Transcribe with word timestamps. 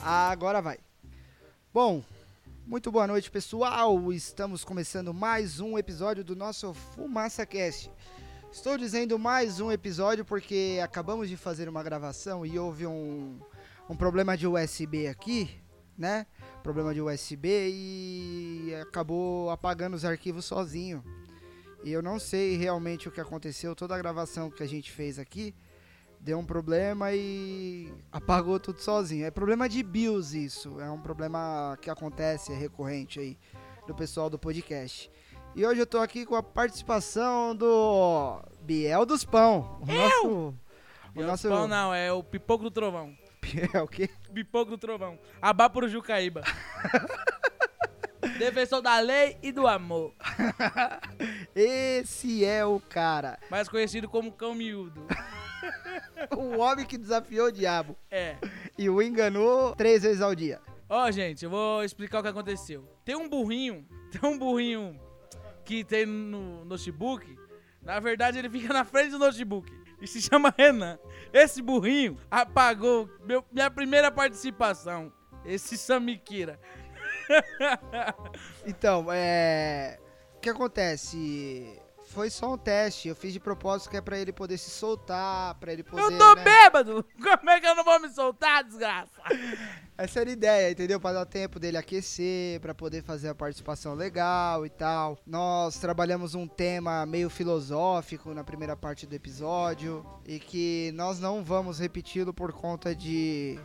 Agora 0.00 0.62
vai. 0.62 0.78
Bom, 1.74 2.04
muito 2.66 2.92
boa 2.92 3.06
noite, 3.08 3.30
pessoal. 3.30 4.12
Estamos 4.12 4.64
começando 4.64 5.12
mais 5.12 5.58
um 5.58 5.76
episódio 5.76 6.22
do 6.22 6.36
nosso 6.36 6.72
Fumaça 6.72 7.44
Cast. 7.44 7.90
Estou 8.52 8.78
dizendo 8.78 9.18
mais 9.18 9.58
um 9.58 9.72
episódio 9.72 10.24
porque 10.24 10.78
acabamos 10.82 11.28
de 11.28 11.36
fazer 11.36 11.68
uma 11.68 11.82
gravação 11.82 12.46
e 12.46 12.58
houve 12.58 12.86
um, 12.86 13.40
um 13.90 13.96
problema 13.96 14.36
de 14.36 14.46
USB 14.46 15.08
aqui, 15.08 15.60
né? 15.96 16.26
Problema 16.68 16.92
de 16.92 17.00
USB 17.00 17.48
e 17.48 18.74
acabou 18.82 19.48
apagando 19.48 19.94
os 19.94 20.04
arquivos 20.04 20.44
sozinho. 20.44 21.02
E 21.82 21.90
eu 21.90 22.02
não 22.02 22.18
sei 22.18 22.58
realmente 22.58 23.08
o 23.08 23.10
que 23.10 23.22
aconteceu. 23.22 23.74
Toda 23.74 23.94
a 23.94 23.98
gravação 23.98 24.50
que 24.50 24.62
a 24.62 24.66
gente 24.66 24.92
fez 24.92 25.18
aqui 25.18 25.54
deu 26.20 26.38
um 26.38 26.44
problema 26.44 27.10
e 27.14 27.90
apagou 28.12 28.60
tudo 28.60 28.80
sozinho. 28.80 29.24
É 29.24 29.30
problema 29.30 29.66
de 29.66 29.82
BIOS 29.82 30.34
isso. 30.34 30.78
É 30.78 30.90
um 30.90 31.00
problema 31.00 31.78
que 31.80 31.88
acontece, 31.88 32.52
é 32.52 32.54
recorrente 32.54 33.18
aí 33.18 33.38
do 33.86 33.94
pessoal 33.94 34.28
do 34.28 34.38
podcast. 34.38 35.10
E 35.56 35.64
hoje 35.64 35.80
eu 35.80 35.86
tô 35.86 36.00
aqui 36.00 36.26
com 36.26 36.34
a 36.34 36.42
participação 36.42 37.56
do 37.56 38.42
Biel 38.60 39.06
dos 39.06 39.24
Pão. 39.24 39.80
O 39.80 39.90
Eu? 39.90 39.96
nosso. 39.96 40.54
O 41.16 41.20
E 41.22 41.22
nosso. 41.22 41.48
Pão 41.48 41.66
não, 41.66 41.94
é 41.94 42.12
o 42.12 42.22
pipoco 42.22 42.62
do 42.62 42.70
trovão. 42.70 43.16
É 43.72 43.80
o 43.80 43.88
quê? 43.88 44.10
Pipoco 44.32 44.70
do 44.72 44.78
trovão. 44.78 45.18
Abá 45.40 45.68
pro 45.68 45.88
Jucaíba. 45.88 46.42
Defensor 48.38 48.80
da 48.82 48.98
lei 49.00 49.36
e 49.42 49.50
do 49.52 49.66
amor. 49.66 50.14
Esse 51.54 52.44
é 52.44 52.64
o 52.64 52.78
cara. 52.80 53.38
Mais 53.50 53.68
conhecido 53.68 54.08
como 54.08 54.32
cão 54.32 54.54
miúdo. 54.54 55.06
O 56.36 56.58
homem 56.58 56.84
que 56.86 56.96
desafiou 56.98 57.48
o 57.48 57.52
diabo 57.52 57.96
É. 58.10 58.36
e 58.76 58.88
o 58.88 59.00
enganou 59.02 59.74
três 59.74 60.02
vezes 60.02 60.20
ao 60.20 60.34
dia. 60.34 60.60
Ó, 60.88 61.10
gente, 61.10 61.44
eu 61.44 61.50
vou 61.50 61.84
explicar 61.84 62.20
o 62.20 62.22
que 62.22 62.28
aconteceu. 62.28 62.88
Tem 63.04 63.14
um 63.16 63.28
burrinho, 63.28 63.86
tem 64.10 64.28
um 64.28 64.38
burrinho 64.38 64.98
que 65.64 65.84
tem 65.84 66.06
no 66.06 66.64
notebook. 66.64 67.36
Na 67.82 68.00
verdade, 68.00 68.38
ele 68.38 68.48
fica 68.50 68.72
na 68.72 68.84
frente 68.84 69.10
do 69.10 69.18
notebook. 69.18 69.70
E 70.00 70.06
se 70.06 70.20
chama 70.22 70.54
Renan. 70.56 70.98
Esse 71.32 71.60
burrinho 71.60 72.16
apagou 72.30 73.08
meu- 73.24 73.44
minha 73.50 73.70
primeira 73.70 74.10
participação. 74.10 75.12
Esse 75.44 75.76
Samikira. 75.76 76.58
Então, 78.66 79.06
é. 79.10 79.98
O 80.36 80.40
que 80.40 80.50
acontece? 80.50 81.80
Foi 82.18 82.30
só 82.30 82.54
um 82.54 82.58
teste. 82.58 83.06
Eu 83.06 83.14
fiz 83.14 83.32
de 83.32 83.38
propósito 83.38 83.90
que 83.90 83.96
é 83.96 84.00
pra 84.00 84.18
ele 84.18 84.32
poder 84.32 84.58
se 84.58 84.70
soltar, 84.70 85.54
pra 85.54 85.72
ele 85.72 85.84
poder. 85.84 86.02
Eu 86.02 86.18
tô 86.18 86.34
né? 86.34 86.42
bêbado! 86.42 87.06
Como 87.16 87.48
é 87.48 87.60
que 87.60 87.66
eu 87.68 87.76
não 87.76 87.84
vou 87.84 88.00
me 88.00 88.08
soltar, 88.08 88.64
desgraça? 88.64 89.22
Essa 89.96 90.22
era 90.22 90.30
a 90.30 90.32
ideia, 90.32 90.72
entendeu? 90.72 90.98
Pra 90.98 91.12
dar 91.12 91.24
tempo 91.26 91.60
dele 91.60 91.76
aquecer, 91.76 92.58
pra 92.58 92.74
poder 92.74 93.04
fazer 93.04 93.28
a 93.28 93.36
participação 93.36 93.94
legal 93.94 94.66
e 94.66 94.68
tal. 94.68 95.16
Nós 95.24 95.78
trabalhamos 95.78 96.34
um 96.34 96.48
tema 96.48 97.06
meio 97.06 97.30
filosófico 97.30 98.34
na 98.34 98.42
primeira 98.42 98.76
parte 98.76 99.06
do 99.06 99.14
episódio 99.14 100.04
e 100.26 100.40
que 100.40 100.90
nós 100.96 101.20
não 101.20 101.44
vamos 101.44 101.78
repeti-lo 101.78 102.34
por 102.34 102.52
conta 102.52 102.96
de 102.96 103.60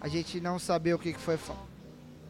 a 0.00 0.06
gente 0.06 0.40
não 0.40 0.60
saber 0.60 0.94
o 0.94 0.98
que, 0.98 1.12
foi. 1.14 1.36
fa- 1.36 1.69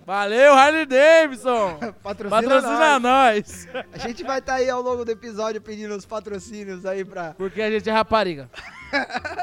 Valeu, 0.06 0.54
Harley 0.54 0.86
Davidson! 0.86 1.78
Patrocina, 2.02 2.42
Patrocina 2.42 2.98
nós. 2.98 3.66
nós! 3.72 3.84
A 3.92 3.98
gente 3.98 4.22
vai 4.24 4.38
estar 4.38 4.54
aí 4.54 4.68
ao 4.68 4.82
longo 4.82 5.04
do 5.04 5.10
episódio 5.10 5.60
pedindo 5.60 5.94
os 5.94 6.04
patrocínios 6.04 6.84
aí 6.86 7.04
pra. 7.04 7.34
Porque 7.36 7.62
a 7.62 7.70
gente 7.70 7.88
é 7.88 7.92
rapariga. 7.92 8.50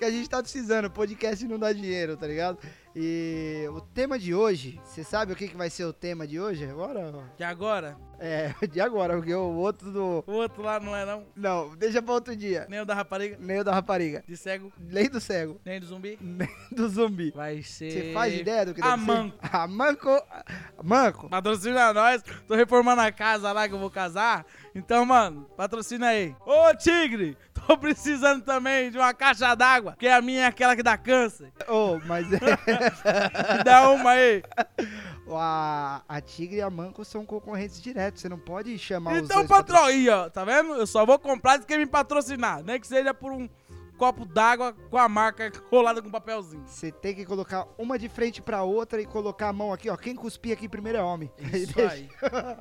que 0.00 0.04
a 0.06 0.10
gente 0.10 0.28
tá 0.28 0.42
precisando. 0.42 0.86
O 0.86 0.90
podcast 0.90 1.46
não 1.46 1.58
dá 1.58 1.72
dinheiro, 1.72 2.16
tá 2.16 2.26
ligado? 2.26 2.58
E 2.96 3.66
o 3.70 3.80
tema 3.80 4.18
de 4.18 4.34
hoje, 4.34 4.80
você 4.84 5.04
sabe 5.04 5.32
o 5.32 5.36
que, 5.36 5.46
que 5.46 5.56
vai 5.56 5.70
ser 5.70 5.84
o 5.84 5.92
tema 5.92 6.26
de 6.26 6.40
hoje? 6.40 6.64
Agora? 6.64 7.12
Que 7.36 7.44
agora, 7.44 7.96
É, 8.18 8.52
de 8.66 8.80
agora, 8.80 9.14
porque 9.16 9.32
o 9.32 9.54
outro 9.54 9.92
do. 9.92 10.24
o 10.26 10.32
outro 10.32 10.62
lá 10.62 10.80
não 10.80 10.96
é 10.96 11.06
não. 11.06 11.24
Não, 11.36 11.76
deixa 11.76 12.02
pra 12.02 12.14
outro 12.14 12.34
dia. 12.34 12.66
Nem 12.68 12.80
o 12.80 12.84
da 12.84 12.92
rapariga. 12.94 13.36
Nem 13.38 13.60
o 13.60 13.64
da 13.64 13.72
rapariga. 13.72 14.24
De 14.26 14.36
cego, 14.36 14.72
Nem 14.76 15.08
do 15.08 15.20
cego. 15.20 15.60
nem 15.64 15.78
do 15.78 15.86
zumbi. 15.86 16.18
Nem 16.20 16.48
do 16.72 16.88
zumbi. 16.88 17.30
Vai 17.30 17.62
ser. 17.62 17.92
Você 17.92 18.12
faz 18.12 18.34
ideia 18.34 18.66
do 18.66 18.74
que 18.74 18.82
A 18.82 18.96
deve 18.96 19.02
manco. 19.06 19.36
ser? 19.40 19.56
A 19.56 19.66
manco. 19.68 20.22
Manco. 20.82 21.28
Patrocina 21.28 21.92
nós. 21.92 22.22
Tô 22.48 22.54
reformando 22.56 23.02
a 23.02 23.12
casa 23.12 23.52
lá 23.52 23.68
que 23.68 23.74
eu 23.74 23.78
vou 23.78 23.90
casar. 23.90 24.44
Então, 24.74 25.04
mano, 25.04 25.46
patrocina 25.56 26.08
aí. 26.08 26.34
Ô, 26.44 26.74
Tigre! 26.76 27.36
Tô 27.70 27.78
precisando 27.78 28.42
também 28.42 28.90
de 28.90 28.98
uma 28.98 29.14
caixa 29.14 29.54
d'água. 29.54 29.94
Que 29.96 30.08
a 30.08 30.20
minha 30.20 30.42
é 30.42 30.46
aquela 30.46 30.74
que 30.74 30.82
dá 30.82 30.98
câncer. 30.98 31.52
Oh, 31.68 32.00
mas 32.04 32.26
é. 32.32 32.38
Me 32.40 33.62
dá 33.62 33.88
uma 33.90 34.10
aí. 34.10 34.42
a, 35.30 36.02
a 36.08 36.20
Tigre 36.20 36.56
e 36.56 36.62
a 36.62 36.68
Manco 36.68 37.04
são 37.04 37.24
concorrentes 37.24 37.80
diretos. 37.80 38.22
Você 38.22 38.28
não 38.28 38.40
pode 38.40 38.76
chamar 38.76 39.12
os 39.12 39.18
Então, 39.20 39.46
patrão, 39.46 39.84
aí, 39.84 40.08
ó. 40.08 40.28
Tá 40.28 40.44
vendo? 40.44 40.74
Eu 40.74 40.84
só 40.84 41.06
vou 41.06 41.16
comprar 41.16 41.60
se 41.60 41.66
quem 41.66 41.78
me 41.78 41.86
patrocinar. 41.86 42.60
Nem 42.64 42.80
que 42.80 42.88
seja 42.88 43.14
por 43.14 43.30
um 43.30 43.48
copo 43.96 44.24
d'água 44.24 44.74
com 44.90 44.98
a 44.98 45.08
marca 45.08 45.48
colada 45.70 46.02
com 46.02 46.10
papelzinho. 46.10 46.64
Você 46.66 46.90
tem 46.90 47.14
que 47.14 47.24
colocar 47.24 47.68
uma 47.78 47.96
de 47.96 48.08
frente 48.08 48.42
pra 48.42 48.64
outra 48.64 49.00
e 49.00 49.06
colocar 49.06 49.50
a 49.50 49.52
mão 49.52 49.72
aqui, 49.72 49.88
ó. 49.88 49.96
Quem 49.96 50.16
cuspir 50.16 50.54
aqui 50.54 50.68
primeiro 50.68 50.98
é 50.98 51.02
homem. 51.02 51.30
Isso 51.38 51.80
aí. 51.80 52.08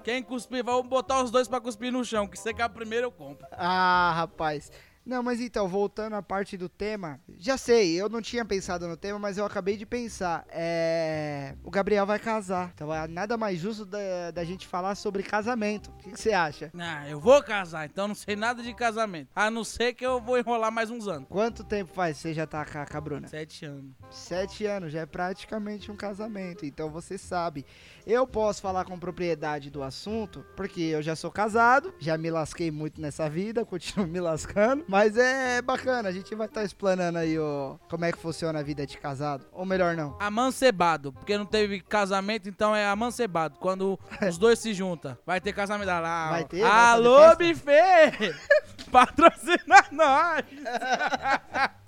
Quem 0.03 0.21
cuspir, 0.21 0.63
vamos 0.63 0.87
botar 0.87 1.23
os 1.23 1.31
dois 1.31 1.47
pra 1.47 1.59
cuspir 1.59 1.91
no 1.91 2.05
chão. 2.05 2.27
Que 2.27 2.37
você 2.37 2.53
quer 2.53 2.69
primeiro, 2.69 3.07
eu 3.07 3.11
compro. 3.11 3.47
Ah, 3.53 4.13
rapaz. 4.15 4.69
Não, 5.05 5.23
mas 5.23 5.41
então, 5.41 5.67
voltando 5.67 6.13
à 6.15 6.21
parte 6.21 6.55
do 6.55 6.69
tema, 6.69 7.19
já 7.37 7.57
sei, 7.57 7.99
eu 7.99 8.09
não 8.09 8.21
tinha 8.21 8.45
pensado 8.45 8.87
no 8.87 8.95
tema, 8.95 9.17
mas 9.17 9.37
eu 9.37 9.45
acabei 9.45 9.75
de 9.75 9.85
pensar. 9.85 10.45
É. 10.49 11.55
O 11.63 11.71
Gabriel 11.71 12.05
vai 12.05 12.19
casar. 12.19 12.71
Então 12.75 12.93
é 12.93 13.07
nada 13.07 13.37
mais 13.37 13.59
justo 13.59 13.85
da, 13.85 14.31
da 14.31 14.43
gente 14.43 14.67
falar 14.67 14.95
sobre 14.95 15.23
casamento. 15.23 15.89
O 15.91 15.97
que 15.97 16.21
você 16.21 16.31
acha? 16.31 16.71
Ah, 16.77 17.09
eu 17.09 17.19
vou 17.19 17.41
casar, 17.41 17.85
então 17.85 18.07
não 18.07 18.15
sei 18.15 18.35
nada 18.35 18.61
de 18.61 18.73
casamento. 18.73 19.29
A 19.35 19.49
não 19.49 19.63
ser 19.63 19.93
que 19.93 20.05
eu 20.05 20.21
vou 20.21 20.37
enrolar 20.37 20.71
mais 20.71 20.89
uns 20.89 21.07
anos. 21.07 21.27
Quanto 21.29 21.63
tempo 21.63 21.91
faz 21.93 22.17
que 22.17 22.23
você 22.23 22.33
já 22.33 22.45
tá 22.45 22.65
com 22.65 22.97
a 22.97 23.01
Bruna? 23.01 23.27
Sete 23.27 23.65
anos. 23.65 23.91
Sete 24.11 24.65
anos, 24.65 24.91
já 24.91 25.01
é 25.01 25.05
praticamente 25.05 25.91
um 25.91 25.95
casamento, 25.95 26.65
então 26.65 26.89
você 26.89 27.17
sabe. 27.17 27.65
Eu 28.05 28.25
posso 28.25 28.61
falar 28.61 28.85
com 28.85 28.97
propriedade 28.97 29.69
do 29.69 29.83
assunto, 29.83 30.45
porque 30.55 30.81
eu 30.81 31.01
já 31.01 31.15
sou 31.15 31.31
casado, 31.31 31.93
já 31.99 32.17
me 32.17 32.29
lasquei 32.29 32.71
muito 32.71 32.99
nessa 32.99 33.29
vida, 33.29 33.63
continuo 33.65 34.07
me 34.07 34.19
lascando, 34.19 34.83
mas 34.89 35.15
é 35.17 35.61
bacana, 35.61 36.09
a 36.09 36.11
gente 36.11 36.33
vai 36.35 36.47
estar 36.47 36.63
explanando 36.63 37.17
aí 37.19 37.37
ó, 37.37 37.75
como 37.89 38.03
é 38.05 38.11
que 38.11 38.17
funciona 38.17 38.59
a 38.59 38.63
vida 38.63 38.85
de 38.85 38.97
casado, 38.97 39.45
ou 39.53 39.65
melhor 39.65 39.95
não. 39.95 40.17
Amancebado, 40.19 41.13
porque 41.13 41.37
não 41.37 41.45
teve 41.45 41.79
casamento, 41.79 42.49
então 42.49 42.75
é 42.75 42.85
amancebado. 42.87 43.57
Quando 43.59 43.99
os 44.27 44.37
dois 44.37 44.59
se 44.59 44.73
juntam, 44.73 45.17
vai 45.25 45.39
ter 45.39 45.53
casamento 45.53 45.89
Ah, 45.89 45.99
lá. 45.99 46.29
Vai 46.31 46.43
ó. 46.43 46.47
ter? 46.47 46.61
Vai 46.61 46.71
Alô, 46.71 47.19
fazer 47.19 47.53
buffet! 47.53 48.35
Patrocina 48.91 49.85
nós! 49.91 50.43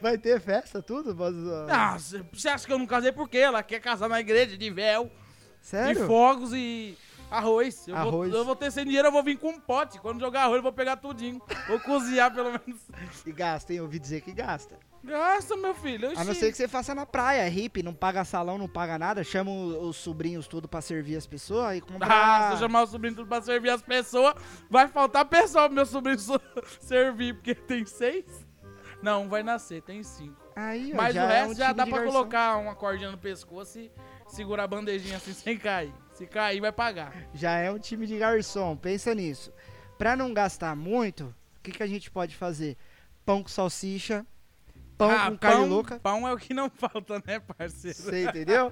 Vai 0.00 0.16
ter 0.16 0.40
festa, 0.40 0.80
tudo? 0.80 1.14
Mas, 1.14 1.34
Ah, 1.68 1.96
você 2.32 2.48
acha 2.48 2.64
que 2.66 2.72
eu 2.72 2.78
não 2.78 2.86
casei 2.86 3.12
por 3.12 3.28
quê? 3.28 3.38
Ela 3.38 3.62
quer 3.62 3.80
casar 3.80 4.08
na 4.08 4.20
igreja 4.20 4.56
de 4.56 4.70
véu, 4.70 5.04
de 5.60 5.66
sério? 5.66 6.06
fogos 6.06 6.52
e 6.54 6.96
arroz. 7.30 7.86
Eu, 7.88 7.96
Arroz. 7.96 8.30
Vou, 8.30 8.40
eu 8.40 8.44
vou 8.44 8.56
ter 8.56 8.70
sem 8.70 8.84
dinheiro, 8.84 9.08
eu 9.08 9.12
vou 9.12 9.22
vir 9.22 9.38
com 9.38 9.50
um 9.50 9.60
pote. 9.60 9.98
Quando 10.00 10.20
jogar 10.20 10.42
arroz, 10.42 10.56
eu 10.56 10.62
vou 10.62 10.72
pegar 10.72 10.96
tudinho. 10.96 11.40
Vou 11.68 11.78
cozinhar 11.80 12.32
pelo 12.34 12.50
menos. 12.50 12.80
E 13.24 13.32
gasta, 13.32 13.72
hein? 13.72 13.78
Eu 13.78 13.84
ouvi 13.84 13.98
dizer 13.98 14.20
que 14.20 14.32
gasta. 14.32 14.78
Gasta, 15.02 15.56
meu 15.56 15.74
filho. 15.74 16.08
A 16.10 16.24
não 16.24 16.32
Oxi. 16.32 16.40
ser 16.40 16.50
que 16.50 16.58
você 16.58 16.68
faça 16.68 16.94
na 16.94 17.06
praia, 17.06 17.40
é 17.40 17.48
hippie, 17.48 17.82
não 17.82 17.94
paga 17.94 18.22
salão, 18.22 18.58
não 18.58 18.68
paga 18.68 18.98
nada, 18.98 19.24
chama 19.24 19.50
os 19.50 19.96
sobrinhos 19.96 20.46
tudo 20.46 20.68
pra 20.68 20.82
servir 20.82 21.16
as 21.16 21.26
pessoas 21.26 21.78
e 21.78 21.80
compra... 21.80 22.06
Ah, 22.10 22.48
se 22.48 22.54
eu 22.56 22.58
chamar 22.58 22.82
o 22.82 22.86
sobrinho 22.86 23.14
tudo 23.16 23.26
pra 23.26 23.40
servir 23.40 23.70
as 23.70 23.80
pessoas, 23.80 24.34
vai 24.68 24.88
faltar 24.88 25.24
pessoal 25.24 25.66
pro 25.68 25.74
meu 25.76 25.86
sobrinho 25.86 26.18
so- 26.18 26.38
servir, 26.80 27.34
porque 27.34 27.54
tem 27.54 27.86
seis? 27.86 28.26
Não, 29.02 29.22
um 29.22 29.28
vai 29.28 29.42
nascer, 29.42 29.80
tem 29.80 30.02
cinco. 30.02 30.36
Aí, 30.54 30.92
ó, 30.92 30.96
Mas 30.96 31.14
já 31.14 31.26
o 31.26 31.30
é 31.30 31.38
resto 31.38 31.52
um 31.52 31.54
já 31.54 31.72
dá 31.72 31.86
pra 31.86 32.04
colocar 32.04 32.56
uma 32.58 32.74
cordinha 32.74 33.10
no 33.10 33.16
pescoço 33.16 33.78
e 33.78 33.90
segurar 34.28 34.64
a 34.64 34.68
bandejinha 34.68 35.16
assim 35.16 35.32
sem 35.32 35.56
cair. 35.56 35.94
Se 36.20 36.26
cair, 36.26 36.60
vai 36.60 36.70
pagar. 36.70 37.14
Já 37.32 37.52
é 37.58 37.70
um 37.70 37.78
time 37.78 38.06
de 38.06 38.18
garçom, 38.18 38.76
pensa 38.76 39.14
nisso. 39.14 39.50
Pra 39.96 40.14
não 40.14 40.34
gastar 40.34 40.76
muito, 40.76 41.34
o 41.58 41.62
que, 41.62 41.72
que 41.72 41.82
a 41.82 41.86
gente 41.86 42.10
pode 42.10 42.36
fazer? 42.36 42.76
Pão 43.24 43.42
com 43.42 43.48
salsicha, 43.48 44.26
pão 44.98 45.10
Ah, 45.10 45.30
com 45.30 45.38
carne 45.38 45.60
pão- 45.60 45.68
louca. 45.68 45.98
Pão 46.00 46.28
é 46.28 46.32
o 46.34 46.36
que 46.36 46.52
não 46.52 46.68
falta, 46.76 47.22
né, 47.26 47.40
parceiro? 47.40 47.96
Você 47.96 48.24
entendeu? 48.24 48.70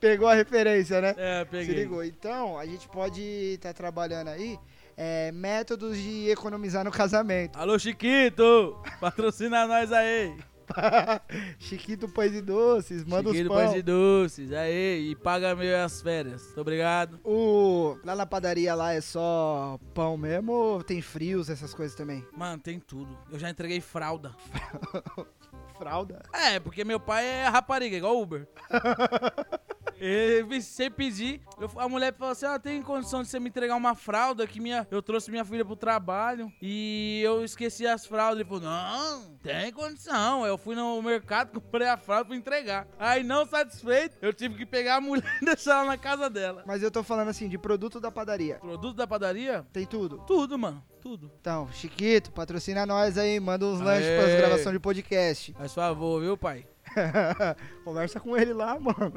Pegou 0.00 0.28
a 0.28 0.34
referência, 0.34 1.00
né? 1.00 1.14
É, 1.16 1.40
Se 1.44 1.50
peguei. 1.50 1.74
ligou. 1.74 2.04
Então, 2.04 2.56
a 2.56 2.64
gente 2.66 2.88
pode 2.88 3.20
estar 3.20 3.72
trabalhando 3.74 4.28
aí 4.28 4.56
é, 4.96 5.32
métodos 5.32 5.96
de 5.96 6.28
economizar 6.30 6.84
no 6.84 6.90
casamento. 6.92 7.56
Alô, 7.58 7.76
Chiquito! 7.78 8.80
Patrocina 9.00 9.66
nós 9.66 9.90
aí. 9.92 10.36
Chiquito 11.58 12.08
Pães 12.08 12.34
e 12.34 12.40
Doces, 12.40 13.04
manda 13.04 13.30
Chiquinho 13.30 13.50
os 13.50 13.56
Pães 13.56 13.70
pão. 13.70 13.78
e 13.78 13.82
doces, 13.82 14.52
aí, 14.52 15.10
e 15.10 15.16
paga 15.16 15.54
minhas 15.54 16.00
férias. 16.02 16.44
Muito 16.46 16.60
obrigado. 16.60 17.20
O, 17.24 17.96
lá 18.04 18.14
na 18.14 18.26
padaria 18.26 18.74
lá 18.74 18.92
é 18.92 19.00
só 19.00 19.78
pão 19.94 20.16
mesmo 20.16 20.52
ou 20.52 20.82
tem 20.82 21.00
frios, 21.02 21.50
essas 21.50 21.74
coisas 21.74 21.96
também? 21.96 22.24
Mano, 22.36 22.60
tem 22.60 22.78
tudo. 22.78 23.16
Eu 23.30 23.38
já 23.38 23.50
entreguei 23.50 23.80
fralda. 23.80 24.34
Fralda? 25.78 26.20
É, 26.34 26.60
porque 26.60 26.84
meu 26.84 27.00
pai 27.00 27.24
é 27.24 27.48
rapariga, 27.48 27.96
igual 27.96 28.20
Uber. 28.20 28.46
E 30.00 30.60
sem 30.62 30.90
pedir, 30.90 31.40
eu- 31.60 31.70
a 31.80 31.88
mulher 31.88 32.14
falou 32.14 32.32
assim: 32.32 32.46
ah, 32.46 32.58
tem 32.58 32.80
condição 32.82 33.22
de 33.22 33.28
você 33.28 33.38
me 33.38 33.48
entregar 33.48 33.76
uma 33.76 33.94
fralda 33.94 34.46
que 34.46 34.58
minha, 34.60 34.86
eu 34.90 35.02
trouxe 35.02 35.30
minha 35.30 35.44
filha 35.44 35.64
pro 35.64 35.76
trabalho 35.76 36.50
e 36.62 37.20
eu 37.24 37.44
esqueci 37.44 37.86
as 37.86 38.06
fraldas. 38.06 38.40
Ele 38.40 38.48
falou: 38.48 38.62
não, 38.62 39.34
tem 39.42 39.70
condição. 39.72 40.46
Eu 40.46 40.56
fui 40.56 40.74
no 40.74 41.00
mercado, 41.02 41.52
comprei 41.60 41.86
a 41.88 41.96
fralda 41.96 42.26
pra 42.26 42.36
entregar. 42.36 42.86
Aí, 42.98 43.22
não 43.22 43.44
satisfeito, 43.46 44.16
eu 44.22 44.32
tive 44.32 44.56
que 44.56 44.66
pegar 44.66 44.96
a 44.96 45.00
mulher 45.00 45.38
e 45.42 45.44
deixar 45.44 45.76
ela 45.80 45.84
na 45.84 45.98
casa 45.98 46.30
dela. 46.30 46.62
Mas 46.66 46.82
eu 46.82 46.90
tô 46.90 47.02
falando 47.02 47.28
assim, 47.28 47.48
de 47.48 47.58
produto 47.58 48.00
da 48.00 48.10
padaria. 48.10 48.56
Produto 48.56 48.96
da 48.96 49.06
padaria? 49.06 49.66
Tem 49.72 49.84
tudo. 49.86 50.18
Tudo, 50.26 50.58
mano. 50.58 50.82
Tudo. 51.00 51.30
Então, 51.40 51.66
Chiquito, 51.72 52.30
patrocina 52.30 52.84
nós 52.84 53.16
aí, 53.16 53.40
manda 53.40 53.64
uns 53.64 53.80
Aê. 53.80 53.86
lanches 53.86 54.08
pras 54.18 54.36
gravações 54.36 54.72
de 54.74 54.78
podcast. 54.80 55.52
Faz 55.54 55.72
favor, 55.72 56.20
viu, 56.20 56.36
pai? 56.36 56.66
Conversa 57.84 58.20
com 58.20 58.36
ele 58.36 58.52
lá, 58.52 58.78
mano. 58.78 59.12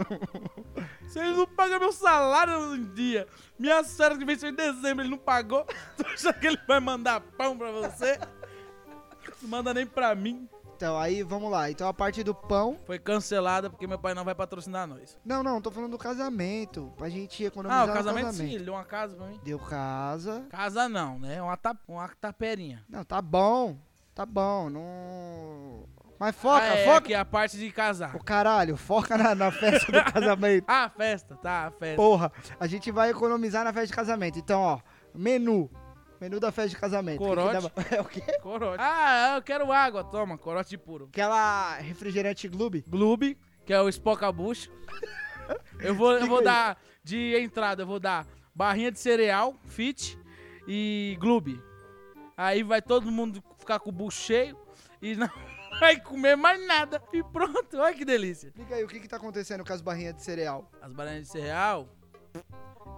Se 1.07 1.19
ele 1.19 1.31
não 1.35 1.47
paga 1.47 1.79
meu 1.79 1.91
salário 1.91 2.75
em 2.75 2.93
dia, 2.93 3.27
minha 3.57 3.83
férias 3.83 4.17
que 4.17 4.25
venceu 4.25 4.49
em 4.49 4.55
dezembro, 4.55 5.03
ele 5.03 5.11
não 5.11 5.17
pagou, 5.17 5.65
tu 5.97 6.05
acha 6.07 6.33
que 6.33 6.47
ele 6.47 6.59
vai 6.67 6.79
mandar 6.79 7.21
pão 7.21 7.57
pra 7.57 7.71
você? 7.71 8.19
Não 9.41 9.49
manda 9.49 9.73
nem 9.73 9.85
pra 9.85 10.15
mim. 10.15 10.47
Então, 10.75 10.97
aí, 10.97 11.23
vamos 11.23 11.49
lá. 11.49 11.69
Então, 11.71 11.87
a 11.87 11.93
parte 11.93 12.23
do 12.23 12.33
pão... 12.33 12.77
Foi 12.85 12.99
cancelada 12.99 13.69
porque 13.69 13.87
meu 13.87 13.97
pai 13.97 14.13
não 14.13 14.25
vai 14.25 14.35
patrocinar 14.35 14.85
nós. 14.87 15.17
Não, 15.23 15.41
não, 15.41 15.61
tô 15.61 15.71
falando 15.71 15.91
do 15.91 15.97
casamento. 15.97 16.91
Pra 16.97 17.07
gente 17.07 17.43
Ah, 17.43 17.47
economizar 17.47 17.83
o 17.85 17.87
no 17.87 17.93
casamento, 17.93 18.25
casamento. 18.25 18.49
sim, 18.49 18.55
ele 18.55 18.65
deu 18.65 18.73
uma 18.73 18.83
casa 18.83 19.15
pra 19.15 19.27
mim. 19.27 19.39
Deu 19.43 19.59
casa. 19.59 20.45
Casa 20.49 20.89
não, 20.89 21.19
né? 21.19 21.41
Uma, 21.41 21.55
ta, 21.55 21.77
uma 21.87 22.09
taperinha. 22.19 22.83
Não, 22.89 23.05
tá 23.05 23.21
bom. 23.21 23.77
Tá 24.13 24.25
bom, 24.25 24.69
não... 24.69 25.85
Mas 26.23 26.35
foca, 26.37 26.63
ah, 26.63 26.75
é, 26.77 26.85
foca. 26.85 27.01
que 27.01 27.13
é 27.13 27.17
a 27.17 27.25
parte 27.25 27.57
de 27.57 27.69
casar. 27.69 28.15
O 28.15 28.23
caralho, 28.23 28.77
foca 28.77 29.17
na, 29.17 29.35
na 29.35 29.51
festa 29.51 29.91
do 29.91 30.03
casamento. 30.13 30.63
Ah, 30.69 30.89
festa, 30.95 31.35
tá, 31.35 31.67
a 31.67 31.71
festa. 31.71 31.97
Porra, 31.97 32.31
a 32.57 32.65
gente 32.65 32.89
vai 32.91 33.09
economizar 33.09 33.65
na 33.65 33.73
festa 33.73 33.87
de 33.87 33.93
casamento. 33.93 34.39
Então, 34.39 34.61
ó, 34.61 34.79
menu. 35.13 35.69
Menu 36.21 36.39
da 36.39 36.49
festa 36.49 36.69
de 36.69 36.77
casamento. 36.77 37.21
O 37.21 37.25
que 37.25 37.29
que 37.29 37.35
Corote. 37.35 37.73
dá- 37.75 37.83
É 37.97 37.99
o 38.01 38.05
quê? 38.05 38.21
Corote. 38.41 38.77
Ah, 38.81 39.33
eu 39.35 39.41
quero 39.41 39.69
água, 39.69 40.01
toma, 40.01 40.37
corote 40.37 40.77
puro. 40.77 41.09
Aquela 41.11 41.75
refrigerante 41.75 42.47
Gloob. 42.47 42.85
Gloob, 42.87 43.37
que 43.65 43.73
é 43.73 43.81
o 43.81 43.89
Spocabucho. 43.89 44.71
Eu 45.81 45.93
vou, 45.93 46.13
eu 46.13 46.25
vou 46.25 46.37
aí. 46.37 46.45
dar 46.45 46.77
de 47.03 47.35
entrada, 47.37 47.81
eu 47.83 47.85
vou 47.87 47.99
dar 47.99 48.25
barrinha 48.55 48.89
de 48.89 48.97
cereal, 48.97 49.53
fit 49.65 50.17
e 50.65 51.17
Gloob. 51.19 51.61
Aí 52.37 52.63
vai 52.63 52.81
todo 52.81 53.11
mundo 53.11 53.43
ficar 53.59 53.77
com 53.79 53.89
o 53.89 53.91
bucho 53.91 54.21
cheio 54.21 54.57
e 55.01 55.13
não 55.17 55.29
vai 55.79 55.99
comer 55.99 56.35
mais 56.35 56.65
nada. 56.67 57.01
E 57.13 57.23
pronto, 57.23 57.77
olha 57.77 57.95
que 57.95 58.05
delícia. 58.05 58.47
Explica 58.47 58.75
aí 58.75 58.83
o 58.83 58.87
que 58.87 58.99
que 58.99 59.07
tá 59.07 59.17
acontecendo 59.17 59.63
com 59.65 59.73
as 59.73 59.81
barrinhas 59.81 60.15
de 60.15 60.23
cereal. 60.23 60.69
As 60.81 60.91
barrinhas 60.93 61.23
de 61.23 61.29
cereal, 61.31 61.87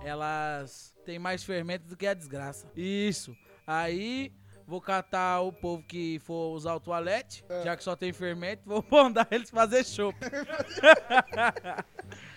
elas 0.04 0.96
têm 1.06 1.20
mais 1.20 1.44
fermento 1.44 1.88
do 1.88 1.96
que 1.98 2.08
a 2.08 2.14
desgraça. 2.14 2.68
Isso. 2.76 3.36
Aí 3.66 4.32
vou 4.68 4.82
catar 4.82 5.42
o 5.42 5.52
povo 5.54 5.84
que 5.84 6.20
for 6.20 6.54
usar 6.56 6.74
o 6.76 6.80
toalete, 6.80 7.44
É. 7.50 7.64
já 7.64 7.76
que 7.76 7.84
só 7.84 7.96
tem 7.96 8.12
fermento, 8.14 8.64
vou 8.66 8.84
mandar 8.90 9.28
eles 9.32 9.50
fazer 9.50 9.84
chopp. 9.84 10.18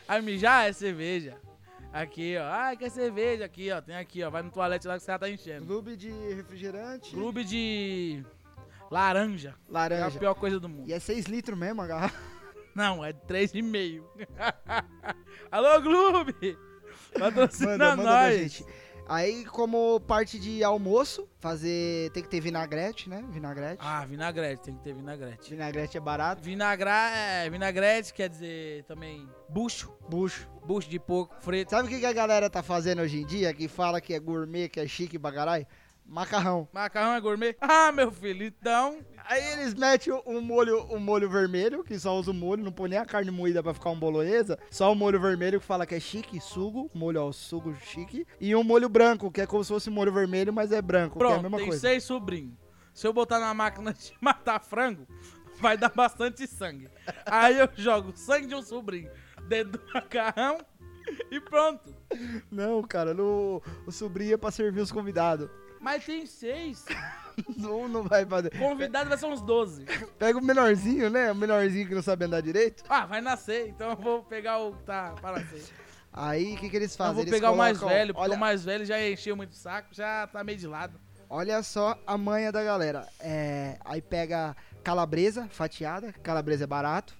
Aí 0.06 0.22
mijar 0.22 0.68
é 0.68 0.72
cerveja. 0.72 1.36
Aqui, 1.92 2.36
ó. 2.36 2.44
Ah, 2.44 2.76
quer 2.76 2.90
cerveja? 2.90 3.44
Aqui, 3.46 3.70
ó. 3.70 3.80
Tem 3.80 3.96
aqui, 3.96 4.22
ó. 4.22 4.30
Vai 4.30 4.42
no 4.42 4.50
toalete 4.50 4.86
lá 4.86 4.94
que 4.98 5.02
você 5.02 5.10
já 5.10 5.18
tá 5.18 5.28
enchendo. 5.28 5.64
Gloob 5.66 5.96
de 5.96 6.10
refrigerante. 6.34 7.10
Clube 7.12 7.44
de 7.44 8.22
laranja. 8.90 9.50
É 9.50 9.70
a 9.70 9.72
Laranja. 9.72 10.18
pior 10.18 10.34
coisa 10.34 10.58
do 10.60 10.68
mundo. 10.68 10.88
E 10.88 10.92
é 10.92 10.98
6 10.98 11.26
litros 11.26 11.58
mesmo 11.58 11.82
a 11.82 11.86
garrafa. 11.86 12.16
Não, 12.74 13.04
é 13.04 13.12
3,5. 13.12 14.02
Alô, 15.50 15.82
Clube! 15.82 16.58
Patrocina 17.18 17.96
Manda, 17.96 17.96
nós. 17.96 18.34
gente. 18.38 18.64
Aí, 19.08 19.46
como 19.46 19.98
parte 20.00 20.38
de 20.38 20.62
almoço, 20.62 21.26
fazer. 21.40 22.10
Tem 22.12 22.22
que 22.22 22.28
ter 22.28 22.40
vinagrete, 22.40 23.08
né? 23.08 23.24
Vinagrete. 23.30 23.78
Ah, 23.80 24.04
vinagrete, 24.04 24.62
tem 24.64 24.76
que 24.76 24.84
ter 24.84 24.92
vinagrete. 24.94 25.50
Vinagrete 25.50 25.96
é 25.96 26.00
barato. 26.00 26.42
Vinagra... 26.42 27.10
É, 27.10 27.48
vinagrete 27.48 28.12
quer 28.12 28.28
dizer 28.28 28.84
também 28.84 29.26
bucho, 29.48 29.90
Bucho. 30.10 30.46
bucho 30.62 30.90
de 30.90 30.98
porco 30.98 31.34
frito. 31.40 31.70
Sabe 31.70 31.88
o 31.88 31.90
que, 31.90 32.00
que 32.00 32.06
a 32.06 32.12
galera 32.12 32.50
tá 32.50 32.62
fazendo 32.62 33.00
hoje 33.00 33.22
em 33.22 33.26
dia? 33.26 33.54
Que 33.54 33.66
fala 33.66 33.98
que 33.98 34.12
é 34.12 34.20
gourmet, 34.20 34.68
que 34.68 34.78
é 34.78 34.86
chique 34.86 35.18
pra 35.18 35.32
caralho? 35.32 35.66
Macarrão. 36.08 36.66
Macarrão 36.72 37.12
é 37.14 37.20
gourmet? 37.20 37.54
Ah, 37.60 37.92
meu 37.92 38.10
filho, 38.10 38.44
então... 38.46 38.98
Aí 39.30 39.44
eles 39.52 39.74
metem 39.74 40.10
um 40.26 40.40
molho, 40.40 40.86
um 40.90 40.98
molho 40.98 41.28
vermelho, 41.28 41.84
que 41.84 41.98
só 41.98 42.16
usa 42.18 42.30
o 42.30 42.34
molho, 42.34 42.64
não 42.64 42.72
põe 42.72 42.88
nem 42.88 42.98
a 42.98 43.04
carne 43.04 43.30
moída 43.30 43.62
pra 43.62 43.74
ficar 43.74 43.90
um 43.90 43.98
bolonhesa. 43.98 44.58
Só 44.70 44.90
o 44.90 44.94
molho 44.94 45.20
vermelho 45.20 45.60
que 45.60 45.66
fala 45.66 45.84
que 45.84 45.94
é 45.94 46.00
chique, 46.00 46.40
sugo, 46.40 46.90
molho 46.94 47.20
ao 47.20 47.30
sugo 47.30 47.74
chique. 47.74 48.26
E 48.40 48.56
um 48.56 48.64
molho 48.64 48.88
branco, 48.88 49.30
que 49.30 49.42
é 49.42 49.46
como 49.46 49.62
se 49.62 49.68
fosse 49.68 49.90
molho 49.90 50.10
vermelho, 50.10 50.50
mas 50.50 50.72
é 50.72 50.80
branco, 50.80 51.18
que 51.18 51.24
é 51.24 51.26
a 51.26 51.28
Pronto, 51.28 51.42
mesma 51.42 51.58
tem 51.58 51.66
coisa. 51.66 51.80
seis 51.80 52.04
sobrinhos. 52.04 52.54
Se 52.94 53.06
eu 53.06 53.12
botar 53.12 53.38
na 53.38 53.52
máquina 53.52 53.92
de 53.92 54.14
matar 54.18 54.60
frango, 54.60 55.06
vai 55.60 55.76
dar 55.76 55.90
bastante 55.90 56.46
sangue. 56.46 56.88
Aí 57.26 57.58
eu 57.58 57.68
jogo 57.76 58.12
sangue 58.16 58.46
de 58.46 58.54
um 58.54 58.62
sobrinho 58.62 59.10
dentro 59.46 59.72
do 59.72 59.92
macarrão 59.92 60.58
e 61.30 61.38
pronto. 61.38 61.94
Não, 62.50 62.82
cara, 62.82 63.12
no, 63.12 63.62
o 63.86 63.92
sobrinho 63.92 64.32
é 64.34 64.36
pra 64.38 64.50
servir 64.50 64.80
os 64.80 64.90
convidados. 64.90 65.50
Mas 65.80 66.04
tem 66.04 66.26
seis. 66.26 66.84
Não, 67.56 67.86
não 67.86 68.02
vai 68.02 68.26
fazer. 68.26 68.50
Convidado 68.58 69.08
vai 69.08 69.16
ser 69.16 69.26
uns 69.26 69.40
12. 69.40 69.84
Pega 70.18 70.36
o 70.36 70.42
menorzinho, 70.42 71.08
né? 71.08 71.30
O 71.30 71.36
menorzinho 71.36 71.86
que 71.86 71.94
não 71.94 72.02
sabe 72.02 72.24
andar 72.24 72.40
direito. 72.40 72.82
Ah, 72.88 73.06
vai 73.06 73.20
nascer, 73.20 73.68
então 73.68 73.90
eu 73.90 73.96
vou 73.96 74.24
pegar 74.24 74.58
o 74.58 74.72
que 74.72 74.82
tá 74.82 75.14
para 75.20 75.38
nascer. 75.38 75.62
Aí, 76.12 76.54
o 76.54 76.56
que, 76.58 76.68
que 76.68 76.76
eles 76.76 76.90
Eu 76.90 76.98
fazem? 76.98 77.14
vou 77.14 77.22
Eles 77.22 77.32
pegar 77.32 77.52
o 77.52 77.56
mais 77.56 77.78
colocam- 77.78 77.96
velho, 77.96 78.12
porque 78.12 78.28
olha, 78.28 78.36
o 78.36 78.40
mais 78.40 78.64
velho 78.64 78.84
já 78.84 79.00
encheu 79.08 79.36
muito 79.36 79.52
o 79.52 79.54
saco, 79.54 79.90
já 79.94 80.26
tá 80.26 80.42
meio 80.42 80.58
de 80.58 80.66
lado. 80.66 80.98
Olha 81.30 81.62
só 81.62 81.96
a 82.04 82.18
manha 82.18 82.50
da 82.50 82.64
galera. 82.64 83.06
É, 83.20 83.78
aí 83.84 84.02
pega 84.02 84.56
calabresa 84.82 85.46
fatiada, 85.48 86.12
calabresa 86.24 86.64
é 86.64 86.66
barato. 86.66 87.16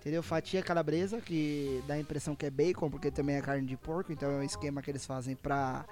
Entendeu? 0.00 0.22
Fatia 0.22 0.62
calabresa, 0.62 1.20
que 1.20 1.84
dá 1.86 1.92
a 1.92 1.98
impressão 2.00 2.34
que 2.34 2.46
é 2.46 2.50
bacon, 2.50 2.88
porque 2.88 3.10
também 3.10 3.36
é 3.36 3.42
carne 3.42 3.66
de 3.66 3.76
porco, 3.76 4.12
então 4.12 4.30
é 4.30 4.36
um 4.36 4.42
esquema 4.42 4.80
que 4.80 4.90
eles 4.90 5.04
fazem 5.04 5.36
pra, 5.36 5.84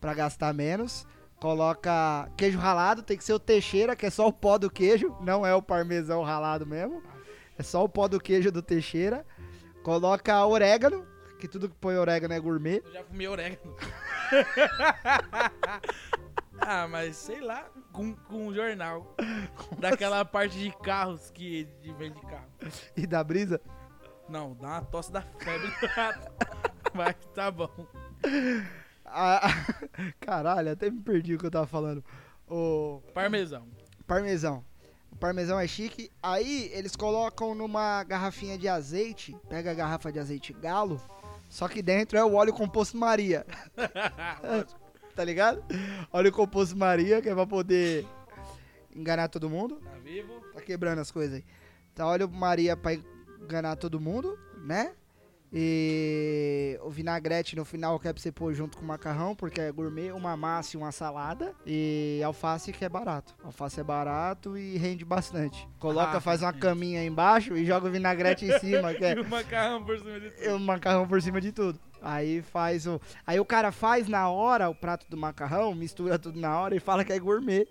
pra 0.00 0.14
gastar 0.14 0.54
menos. 0.54 1.04
Coloca 1.40 2.30
queijo 2.36 2.58
ralado, 2.58 3.02
tem 3.02 3.16
que 3.16 3.24
ser 3.24 3.32
o 3.32 3.38
Teixeira, 3.38 3.96
que 3.96 4.04
é 4.04 4.10
só 4.10 4.28
o 4.28 4.32
pó 4.32 4.58
do 4.58 4.70
queijo, 4.70 5.16
não 5.22 5.46
é 5.46 5.54
o 5.54 5.62
parmesão 5.62 6.22
ralado 6.22 6.66
mesmo. 6.66 7.02
É 7.58 7.62
só 7.62 7.82
o 7.82 7.88
pó 7.88 8.06
do 8.06 8.20
queijo 8.20 8.52
do 8.52 8.60
Teixeira. 8.60 9.26
Coloca 9.82 10.44
orégano, 10.44 11.06
que 11.38 11.48
tudo 11.48 11.68
que 11.68 11.74
põe 11.76 11.96
orégano 11.96 12.34
é 12.34 12.40
gourmet. 12.40 12.82
Eu 12.84 12.92
já 12.92 13.04
fumei 13.04 13.26
orégano. 13.26 13.74
ah, 16.60 16.86
mas 16.86 17.16
sei 17.16 17.40
lá, 17.40 17.70
com, 17.90 18.14
com 18.14 18.48
um 18.48 18.54
jornal. 18.54 19.16
Daquela 19.78 20.22
parte 20.26 20.58
de 20.58 20.70
carros 20.82 21.30
que 21.30 21.64
de 21.80 21.90
vende 21.94 22.20
carro. 22.20 22.50
E 22.94 23.06
da 23.06 23.24
brisa. 23.24 23.58
Não, 24.28 24.54
dá 24.54 24.68
uma 24.68 24.82
tosse 24.82 25.10
da 25.10 25.22
febre. 25.22 25.72
Mas 26.94 27.14
tá 27.34 27.50
bom. 27.50 27.70
Ah, 29.12 29.40
caralho, 30.20 30.70
até 30.72 30.90
me 30.90 31.00
perdi 31.00 31.34
o 31.34 31.38
que 31.38 31.46
eu 31.46 31.50
tava 31.50 31.66
falando. 31.66 32.04
O 32.48 33.00
Parmesão. 33.14 33.66
parmesão. 34.06 34.64
O 35.12 35.16
parmesão 35.16 35.58
é 35.58 35.66
chique. 35.66 36.10
Aí 36.22 36.70
eles 36.72 36.94
colocam 36.96 37.54
numa 37.54 38.02
garrafinha 38.04 38.56
de 38.56 38.68
azeite. 38.68 39.36
Pega 39.48 39.70
a 39.70 39.74
garrafa 39.74 40.10
de 40.12 40.18
azeite 40.18 40.52
galo. 40.52 41.00
Só 41.48 41.66
que 41.68 41.82
dentro 41.82 42.16
é 42.16 42.24
o 42.24 42.34
óleo 42.34 42.52
composto 42.52 42.96
Maria. 42.96 43.44
Tá 45.14 45.24
ligado? 45.24 45.62
Óleo 46.12 46.32
composto 46.32 46.76
Maria, 46.76 47.20
que 47.20 47.28
é 47.28 47.34
pra 47.34 47.46
poder 47.46 48.06
enganar 48.94 49.28
todo 49.28 49.50
mundo. 49.50 49.76
tá 49.82 49.98
vivo? 50.02 50.40
Tá 50.54 50.60
quebrando 50.60 51.00
as 51.00 51.10
coisas 51.10 51.36
aí. 51.36 51.44
Tá 51.94 52.06
óleo 52.06 52.28
Maria 52.30 52.76
pra 52.76 52.92
enganar 53.42 53.76
todo 53.76 54.00
mundo, 54.00 54.38
né? 54.58 54.92
E 55.52 56.78
o 56.82 56.90
vinagrete 56.90 57.56
no 57.56 57.64
final 57.64 57.98
que 57.98 58.06
é 58.08 58.12
pra 58.12 58.22
você 58.22 58.30
pôr 58.30 58.54
junto 58.54 58.78
com 58.78 58.84
o 58.84 58.86
macarrão, 58.86 59.34
porque 59.34 59.60
é 59.60 59.72
gourmet, 59.72 60.12
uma 60.12 60.36
massa 60.36 60.76
e 60.76 60.78
uma 60.78 60.92
salada. 60.92 61.54
E 61.66 62.20
alface 62.24 62.72
que 62.72 62.84
é 62.84 62.88
barato. 62.88 63.34
Alface 63.42 63.80
é 63.80 63.84
barato 63.84 64.56
e 64.56 64.76
rende 64.78 65.04
bastante. 65.04 65.68
Coloca, 65.78 66.18
Ah, 66.18 66.20
faz 66.20 66.42
uma 66.42 66.52
caminha 66.52 67.04
embaixo 67.04 67.56
e 67.56 67.64
joga 67.66 67.88
o 67.88 67.90
vinagrete 67.90 68.44
em 68.44 68.58
cima, 68.58 68.92
que 68.94 69.04
é 69.04 69.14
E 69.14 69.20
o 69.20 69.28
macarrão 69.28 69.84
por 69.84 69.98
cima 69.98 70.20
de 70.20 70.30
tudo. 70.30 70.44
e 70.44 70.48
o 70.48 70.58
macarrão 70.60 71.08
por 71.08 71.22
cima 71.22 71.40
de 71.40 71.52
tudo. 71.52 71.80
Aí 72.02 72.40
faz 72.42 72.86
o. 72.86 72.98
Aí 73.26 73.38
o 73.38 73.44
cara 73.44 73.70
faz 73.70 74.08
na 74.08 74.28
hora 74.30 74.68
o 74.70 74.74
prato 74.74 75.06
do 75.10 75.16
macarrão, 75.16 75.74
mistura 75.74 76.18
tudo 76.18 76.40
na 76.40 76.58
hora 76.58 76.74
e 76.74 76.80
fala 76.80 77.04
que 77.04 77.12
é 77.12 77.18
gourmet. 77.18 77.66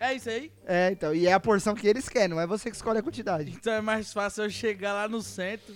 É 0.00 0.14
isso 0.14 0.30
aí? 0.30 0.50
É, 0.66 0.90
então. 0.90 1.14
E 1.14 1.26
é 1.26 1.32
a 1.32 1.40
porção 1.40 1.74
que 1.74 1.86
eles 1.86 2.08
querem, 2.08 2.28
não 2.28 2.40
é 2.40 2.46
você 2.46 2.70
que 2.70 2.76
escolhe 2.76 2.98
a 2.98 3.02
quantidade. 3.02 3.50
Então 3.50 3.72
é 3.72 3.80
mais 3.82 4.12
fácil 4.12 4.44
eu 4.44 4.50
chegar 4.50 4.92
lá 4.94 5.06
no 5.08 5.20
centro, 5.20 5.74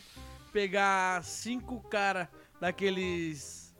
pegar 0.49 1.23
cinco 1.25 1.81
cara 1.88 2.28
daqueles. 2.61 3.75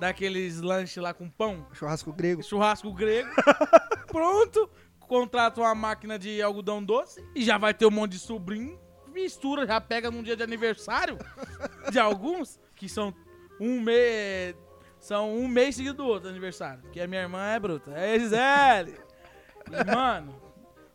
daqueles 0.00 0.60
lanches 0.60 0.96
lá 1.02 1.12
com 1.12 1.28
pão, 1.28 1.66
Churrasco 1.72 2.12
grego. 2.12 2.42
churrasco 2.42 2.92
grego. 2.92 3.28
Pronto. 4.08 4.68
Contrata 5.00 5.60
uma 5.60 5.72
máquina 5.74 6.18
de 6.18 6.42
algodão 6.42 6.82
doce 6.82 7.24
e 7.34 7.44
já 7.44 7.56
vai 7.58 7.72
ter 7.72 7.86
um 7.86 7.90
monte 7.92 8.12
de 8.12 8.18
sobrinho. 8.18 8.76
Mistura, 9.12 9.64
já 9.66 9.80
pega 9.80 10.10
num 10.10 10.20
dia 10.22 10.36
de 10.36 10.42
aniversário 10.42 11.16
de 11.90 11.98
alguns, 11.98 12.58
que 12.74 12.88
são 12.88 13.14
um 13.60 13.80
mês. 13.80 14.56
São 14.98 15.32
um 15.36 15.46
mês 15.46 15.76
seguido 15.76 15.98
do 15.98 16.06
outro 16.06 16.28
aniversário. 16.28 16.82
Porque 16.82 17.00
a 17.00 17.06
minha 17.06 17.20
irmã 17.22 17.40
é 17.52 17.58
bruta. 17.60 17.92
É 17.92 18.18
Gisele. 18.18 18.98
E, 19.70 19.84
mano, 19.94 20.42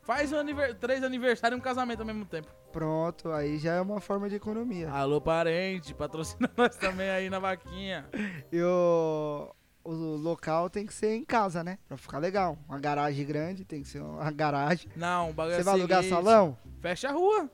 faz 0.03 0.31
um 0.33 0.37
aniver- 0.37 0.75
três 0.77 1.01
aniversários 1.03 1.57
e 1.57 1.59
um 1.59 1.63
casamento 1.63 2.01
ao 2.01 2.05
mesmo 2.05 2.25
tempo. 2.25 2.49
Pronto, 2.71 3.31
aí 3.31 3.57
já 3.57 3.73
é 3.75 3.81
uma 3.81 3.99
forma 3.99 4.29
de 4.29 4.35
economia. 4.35 4.89
Alô, 4.89 5.19
parente, 5.19 5.93
patrocina 5.93 6.49
nós 6.55 6.75
também 6.77 7.09
aí 7.09 7.29
na 7.29 7.37
vaquinha. 7.39 8.07
E 8.51 8.61
o, 8.61 9.53
o 9.83 9.91
local 10.15 10.69
tem 10.69 10.85
que 10.85 10.93
ser 10.93 11.15
em 11.15 11.25
casa, 11.25 11.63
né? 11.63 11.77
Pra 11.87 11.97
ficar 11.97 12.17
legal. 12.19 12.57
Uma 12.69 12.79
garagem 12.79 13.25
grande, 13.25 13.65
tem 13.65 13.81
que 13.81 13.87
ser 13.89 14.01
uma 14.01 14.31
garagem. 14.31 14.89
Não, 14.95 15.29
o 15.31 15.33
bagulho 15.33 15.55
Você 15.55 15.61
é 15.61 15.63
vai 15.65 15.73
alugar 15.73 16.01
seguinte, 16.03 16.15
salão? 16.23 16.57
Fecha 16.79 17.09
a 17.09 17.11
rua. 17.11 17.49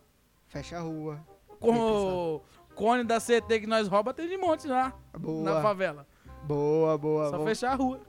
Fecha 0.48 0.78
a 0.78 0.82
rua. 0.82 1.20
Com 1.60 1.76
o 1.76 2.42
cone 2.76 3.04
da 3.04 3.20
CT 3.20 3.62
que 3.62 3.68
nós 3.68 3.88
rouba, 3.88 4.14
tem 4.14 4.28
de 4.30 4.38
monte 4.38 4.68
lá 4.68 4.94
na 5.14 5.20
Boa, 5.20 5.62
favela. 5.64 6.08
boa, 6.44 6.96
boa. 6.98 7.26
Só 7.26 7.32
Vamos- 7.32 7.46
fechar 7.48 7.72
a 7.72 7.76
rua. 7.76 8.00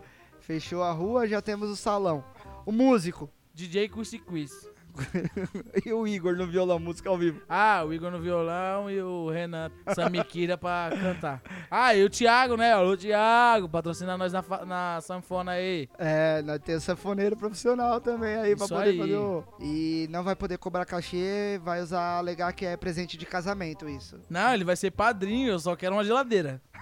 Fechou 0.40 0.82
a 0.82 0.92
rua, 0.92 1.26
já 1.26 1.40
temos 1.40 1.70
o 1.70 1.76
salão. 1.76 2.22
O 2.66 2.72
músico. 2.72 3.30
DJ 3.54 3.88
Quiz 3.88 4.10
Quiz. 4.10 4.68
e 5.84 5.92
o 5.92 6.06
Igor 6.06 6.36
no 6.36 6.46
violão, 6.46 6.78
música 6.78 7.08
ao 7.08 7.18
vivo. 7.18 7.42
Ah, 7.48 7.82
o 7.84 7.92
Igor 7.92 8.10
no 8.10 8.20
violão 8.20 8.90
e 8.90 9.00
o 9.00 9.30
Renan 9.30 9.70
Samikira 9.94 10.56
pra 10.56 10.90
cantar. 10.90 11.42
Ah, 11.70 11.94
e 11.94 12.04
o 12.04 12.10
Thiago, 12.10 12.56
né? 12.56 12.72
Alô, 12.72 12.96
Thiago, 12.96 13.68
patrocina 13.68 14.16
nós 14.16 14.32
na, 14.32 14.44
na 14.66 15.00
sanfona 15.00 15.52
aí. 15.52 15.88
É, 15.98 16.42
nós 16.42 16.58
temos 16.60 16.84
sanfoneiro 16.84 17.36
profissional 17.36 18.00
também 18.00 18.36
aí 18.36 18.56
pra 18.56 18.64
Isso 18.64 18.74
poder 18.74 18.90
aí. 18.90 18.98
fazer 18.98 19.16
o... 19.16 19.44
E 19.60 20.08
não 20.10 20.24
vai 20.24 20.36
poder 20.36 20.58
cobrar 20.58 20.84
cachê, 20.84 21.60
vai 21.62 21.80
usar, 21.80 22.18
alegar 22.18 22.52
que 22.52 22.64
é 22.64 22.76
presente 22.76 23.16
de 23.16 23.26
casamento 23.26 23.88
isso. 23.88 24.18
Não, 24.28 24.54
ele 24.54 24.64
vai 24.64 24.76
ser 24.76 24.90
padrinho, 24.90 25.50
eu 25.50 25.58
só 25.58 25.76
quero 25.76 25.94
uma 25.94 26.04
geladeira. 26.04 26.60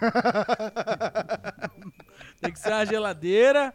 Tem 2.41 2.53
que 2.53 2.59
ser 2.59 2.71
uma 2.71 2.85
geladeira. 2.85 3.73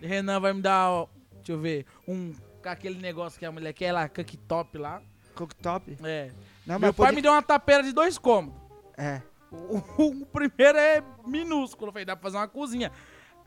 Renan 0.00 0.40
vai 0.40 0.52
me 0.52 0.60
dar, 0.60 0.90
ó, 0.90 1.08
deixa 1.36 1.52
eu 1.52 1.58
ver, 1.58 1.86
um 2.06 2.32
aquele 2.72 2.98
negócio 3.00 3.38
que 3.38 3.44
a 3.46 3.52
mulher 3.52 3.72
quer 3.72 3.92
lá, 3.92 4.08
cooktop 4.08 4.78
lá. 4.78 5.00
Cooktop? 5.34 5.96
É. 6.04 6.30
Não, 6.66 6.78
Meu 6.78 6.92
pai 6.94 7.06
pode... 7.06 7.16
me 7.16 7.22
deu 7.22 7.32
uma 7.32 7.42
tapeira 7.42 7.82
de 7.82 7.92
dois 7.92 8.16
cômodos. 8.18 8.60
É. 8.96 9.20
O, 9.50 9.78
o 10.22 10.26
primeiro 10.26 10.78
é 10.78 11.02
minúsculo, 11.26 11.88
eu 11.88 11.92
falei, 11.92 12.04
dá 12.04 12.16
pra 12.16 12.22
fazer 12.24 12.36
uma 12.38 12.48
cozinha. 12.48 12.90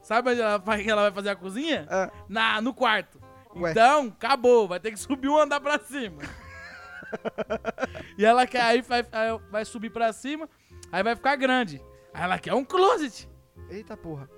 Sabe 0.01 0.31
onde 0.31 0.41
ela, 0.41 0.57
vai- 0.57 0.87
ela 0.87 1.01
vai 1.03 1.11
fazer 1.11 1.29
a 1.29 1.35
cozinha? 1.35 1.85
Ah, 1.89 2.11
Na, 2.29 2.61
no 2.61 2.73
quarto. 2.73 3.19
Ué. 3.55 3.71
Então, 3.71 4.07
acabou, 4.07 4.67
vai 4.67 4.79
ter 4.79 4.91
que 4.91 4.97
subir 4.99 5.27
um 5.29 5.37
andar 5.37 5.59
pra 5.59 5.79
cima. 5.79 6.21
e 8.17 8.25
ela 8.25 8.45
quer, 8.45 8.61
aí 8.61 8.81
vai, 8.81 9.03
vai 9.49 9.65
subir 9.65 9.89
pra 9.89 10.11
cima, 10.13 10.49
aí 10.91 11.03
vai 11.03 11.15
ficar 11.15 11.35
grande. 11.35 11.81
Aí 12.13 12.23
ela 12.23 12.37
quer 12.39 12.53
um 12.53 12.63
closet. 12.65 13.27
eita 13.69 13.95
porra. 13.97 14.29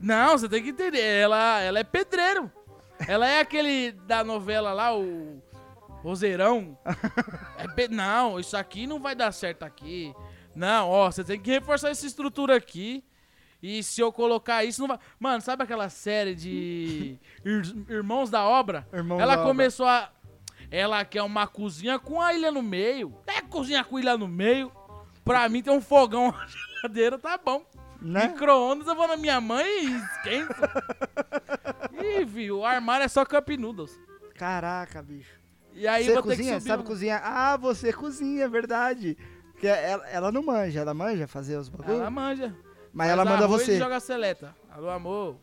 Não, 0.00 0.36
você 0.36 0.48
tem 0.48 0.62
que 0.62 0.70
entender, 0.70 1.00
ela, 1.00 1.60
ela 1.60 1.78
é 1.78 1.84
pedreiro. 1.84 2.50
Ela 3.06 3.26
é 3.28 3.40
aquele 3.40 3.92
da 3.92 4.22
novela 4.24 4.72
lá, 4.72 4.96
o 4.96 5.42
Roseirão. 6.02 6.78
É 7.58 7.88
não, 7.88 8.38
isso 8.40 8.56
aqui 8.56 8.86
não 8.86 9.00
vai 9.00 9.14
dar 9.14 9.32
certo 9.32 9.62
aqui. 9.64 10.14
Não, 10.54 10.88
ó, 10.88 11.10
você 11.10 11.22
tem 11.22 11.38
que 11.40 11.50
reforçar 11.50 11.90
essa 11.90 12.06
estrutura 12.06 12.56
aqui. 12.56 13.04
E 13.62 13.82
se 13.82 14.00
eu 14.00 14.12
colocar 14.12 14.64
isso, 14.64 14.80
não 14.80 14.88
vai. 14.88 14.98
Mano, 15.18 15.40
sabe 15.40 15.62
aquela 15.62 15.88
série 15.88 16.34
de 16.34 17.18
Ir- 17.44 17.84
Irmãos 17.88 18.30
da 18.30 18.44
Obra? 18.44 18.86
Irmãos 18.92 19.18
ela 19.20 19.34
da 19.34 19.40
Obra. 19.42 19.52
começou 19.52 19.86
a. 19.86 20.10
Ela 20.70 21.04
quer 21.04 21.22
uma 21.22 21.46
cozinha 21.46 21.98
com 21.98 22.20
a 22.20 22.34
ilha 22.34 22.50
no 22.50 22.62
meio. 22.62 23.14
É 23.26 23.40
cozinha 23.40 23.82
com 23.84 23.98
ilha 23.98 24.16
no 24.16 24.28
meio. 24.28 24.70
Pra 25.24 25.48
mim 25.48 25.62
tem 25.62 25.72
um 25.72 25.80
fogão, 25.80 26.28
uma 26.28 26.46
geladeira, 26.46 27.18
tá 27.18 27.38
bom. 27.38 27.64
Né? 28.06 28.28
Micro-ondas, 28.28 28.86
eu 28.86 28.94
vou 28.94 29.08
na 29.08 29.16
minha 29.16 29.40
mãe 29.40 29.66
e 29.86 29.96
esquento. 29.96 30.54
Ih, 32.20 32.26
filho, 32.26 32.58
o 32.58 32.64
armário 32.64 33.04
é 33.04 33.08
só 33.08 33.24
Cup 33.24 33.48
Noodles. 33.58 33.98
Caraca, 34.34 35.02
bicho. 35.02 35.34
E 35.74 35.86
aí 35.88 36.04
você 36.04 36.22
cozinha? 36.22 36.60
Sabe 36.60 36.82
um- 36.82 36.86
cozinhar? 36.86 37.20
Ah, 37.24 37.56
você 37.56 37.92
cozinha, 37.92 38.44
é 38.44 38.48
verdade. 38.48 39.16
Porque 39.52 39.66
ela, 39.66 40.06
ela 40.08 40.32
não 40.32 40.42
manja, 40.42 40.80
ela 40.80 40.94
manja 40.94 41.26
fazer 41.26 41.56
os 41.56 41.68
bagulhos. 41.68 42.00
Ela 42.00 42.10
manja. 42.10 42.54
Mas 42.92 43.08
ela 43.10 43.24
manda 43.24 43.44
arroz 43.44 43.62
você. 43.62 43.78
Joga 43.78 43.98
seleta. 44.00 44.54
Alô, 44.70 44.88
amor. 44.90 45.36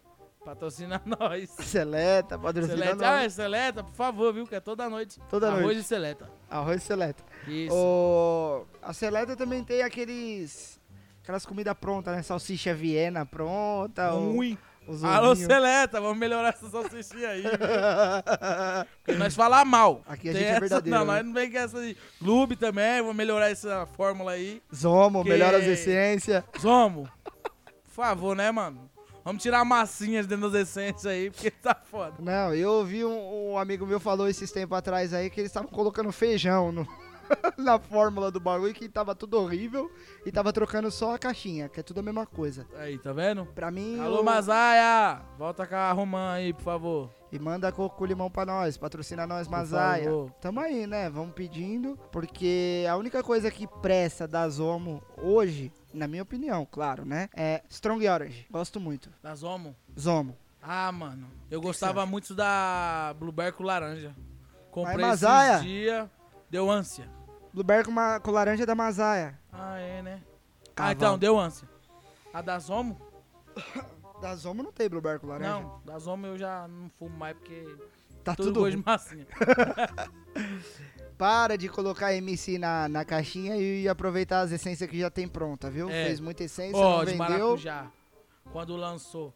Patrocina 0.43 1.01
nós. 1.05 1.50
Seleta, 1.51 2.38
patrocina 2.38 2.77
Seleta. 2.77 3.10
Ah, 3.10 3.20
é 3.20 3.24
nós. 3.24 3.34
seleta, 3.34 3.84
por 3.84 3.93
favor, 3.93 4.34
viu? 4.34 4.46
Que 4.46 4.55
é 4.55 4.60
toda 4.60 4.89
noite. 4.89 5.20
Toda 5.29 5.48
Arroz 5.50 5.63
noite. 5.63 5.79
e 5.79 5.84
seleta. 5.84 6.29
Arroz 6.50 6.82
e 6.82 6.86
seleta. 6.86 7.24
Isso. 7.48 7.75
O... 7.75 8.65
A 8.82 8.93
seleta 8.93 9.36
também 9.36 9.63
tem 9.63 9.82
aqueles... 9.84 10.79
Aquelas 11.24 11.46
comidas 11.46 11.74
prontas, 11.80 12.13
né? 12.15 12.22
Salsicha 12.22 12.74
Viena 12.75 13.25
pronta. 13.25 14.10
Ruim. 14.10 14.58
Os 14.86 15.01
Alô, 15.01 15.34
seleta, 15.34 16.01
vamos 16.01 16.18
melhorar 16.18 16.50
essa 16.50 16.70
salsichinha 16.70 17.30
aí. 17.30 17.44
Porque 19.01 19.18
nós 19.18 19.34
falar 19.34 19.63
mal. 19.63 20.01
Aqui 20.06 20.27
a 20.30 20.34
Tem 20.34 20.42
gente 20.42 20.44
é 20.44 20.50
essa- 20.51 20.60
verdadeiro, 20.60 20.98
Não, 21.00 21.06
né? 21.06 21.13
nós 21.13 21.25
não 21.25 21.34
vem 21.34 21.50
com 21.50 21.58
essa 21.58 21.82
de 21.82 21.96
clube 22.20 22.58
também. 22.58 23.01
Vou 23.01 23.13
melhorar 23.13 23.50
essa 23.50 23.86
fórmula 23.96 24.34
aí. 24.34 24.62
Zomo, 24.75 25.24
Que- 25.24 25.30
melhora 25.30 25.58
as 25.58 25.63
essências. 25.65 26.44
Zomo, 26.60 27.10
por 27.24 27.92
favor, 27.94 28.36
né, 28.36 28.51
mano? 28.51 28.89
Vamos 29.24 29.42
tirar 29.42 29.62
a 29.62 29.65
massinha 29.65 30.22
de 30.22 30.27
dentro 30.27 30.50
das 30.50 30.63
essências 30.68 31.06
aí, 31.06 31.32
porque 31.32 31.50
tá 31.50 31.74
foda. 31.89 32.15
Não, 32.20 32.53
eu 32.53 32.70
ouvi 32.74 33.06
um, 33.06 33.53
um 33.53 33.58
amigo 33.58 33.86
meu 33.88 34.01
falou 34.01 34.27
esses 34.27 34.51
tempos 34.51 34.77
atrás 34.77 35.13
aí 35.13 35.30
que 35.30 35.39
eles 35.39 35.50
estavam 35.50 35.70
colocando 35.70 36.12
feijão 36.12 36.74
no- 36.74 36.86
na 37.58 37.80
fórmula 37.80 38.30
do 38.32 38.39
bagulho 38.39 38.74
que 38.74 38.88
tava 38.89 39.13
tudo 39.15 39.39
horrível 39.39 39.92
e 40.25 40.32
tava 40.32 40.51
trocando 40.53 40.89
só 40.92 41.13
a 41.15 41.20
caixinha, 41.20 41.70
que 41.70 41.80
é 41.80 41.84
tudo 41.84 42.00
a 42.00 42.03
mesma 42.03 42.25
coisa. 42.25 42.68
Aí, 42.77 42.98
tá 42.98 43.12
vendo? 43.13 43.46
Pra 43.48 43.72
mim. 43.72 44.00
Alô, 44.00 44.22
o- 44.22 44.24
Mazaia! 44.24 45.22
Volta 45.38 45.65
com 45.68 45.75
a 45.75 45.92
romã 45.92 46.34
aí, 46.34 46.53
por 46.53 46.63
favor. 46.63 47.10
E 47.32 47.39
manda 47.39 47.72
coco 47.72 47.98
com 47.98 48.06
limão 48.06 48.30
pra 48.30 48.46
nós, 48.46 48.77
patrocina 48.77 49.25
nós, 49.25 49.48
Por 49.48 49.53
Mazaia. 49.58 50.03
favor. 50.03 50.32
Tamo 50.39 50.60
aí, 50.60 50.86
né? 50.86 51.10
Vamos 51.10 51.34
pedindo, 51.34 51.98
porque 52.12 52.86
a 52.88 52.96
única 52.96 53.24
coisa 53.24 53.50
que 53.50 53.65
presta 53.82 54.27
da 54.27 54.48
Zomo 54.48 55.01
hoje, 55.18 55.72
na 55.92 56.08
minha 56.08 56.22
opinião, 56.22 56.68
claro, 56.70 57.03
né? 57.06 57.30
É 57.36 57.63
Strong 57.70 58.08
Orange. 58.08 58.46
Gosto 58.51 58.80
muito. 58.80 59.10
Da 59.24 59.34
Zomo. 59.34 59.75
Zomo. 60.00 60.38
Ah, 60.62 60.92
mano. 60.92 61.27
Eu 61.50 61.60
que 61.60 61.65
gostava 61.68 62.01
você 62.06 62.12
muito 62.12 62.36
da 62.36 63.15
Blueberry 63.20 63.51
com 63.51 63.63
laranja. 63.63 64.15
Comprei 64.70 65.03
Mazaia? 65.06 65.53
esses 65.56 65.65
dias. 65.65 66.08
Deu 66.53 66.69
ânsia. 66.69 67.10
Blueberry 67.51 67.83
com, 67.83 67.89
ma- 67.91 68.19
com 68.19 68.29
laranja 68.29 68.63
da 68.63 68.75
Mazaia. 68.75 69.39
Ah, 69.51 69.79
é, 69.79 70.03
né? 70.03 70.22
Ah, 70.24 70.69
Cavalo. 70.75 70.93
então, 70.95 71.17
deu 71.17 71.39
ânsia. 71.39 71.67
A 72.31 72.43
da 72.43 72.60
Zomo? 72.60 73.01
Da 74.22 74.36
Zomo 74.36 74.62
não 74.63 74.72
tem 74.72 74.88
Blueberry 74.88 75.19
com 75.19 75.25
laranja. 75.27 75.50
Não, 75.51 75.81
da 75.83 75.98
Zomo 76.00 76.25
eu 76.27 76.38
já 76.38 76.65
não 76.67 76.89
fumo 76.98 77.17
mais 77.17 77.36
porque 77.36 77.75
Tá 78.24 78.33
tudo, 78.36 78.50
tudo 78.53 78.60
gosto 78.62 78.77
de 78.77 78.86
massinha. 78.86 79.27
Para 81.17 81.57
de 81.57 81.67
colocar 81.67 82.13
MC 82.13 82.57
na, 82.57 82.88
na 82.88 83.03
caixinha 83.03 83.57
e 83.57 83.86
aproveitar 83.89 84.41
as 84.41 84.51
essências 84.51 84.88
que 84.89 84.98
já 85.00 85.10
tem 85.10 85.27
pronta, 85.27 85.69
viu? 85.72 85.89
É. 85.89 86.05
Fez 86.05 86.19
muita 86.22 86.43
essência, 86.43 86.77
Ó, 86.77 87.00
não 87.00 87.05
de 87.05 87.12
vendeu. 87.12 87.17
maracujá. 87.29 87.88
Quando 88.51 88.75
lançou. 88.77 89.33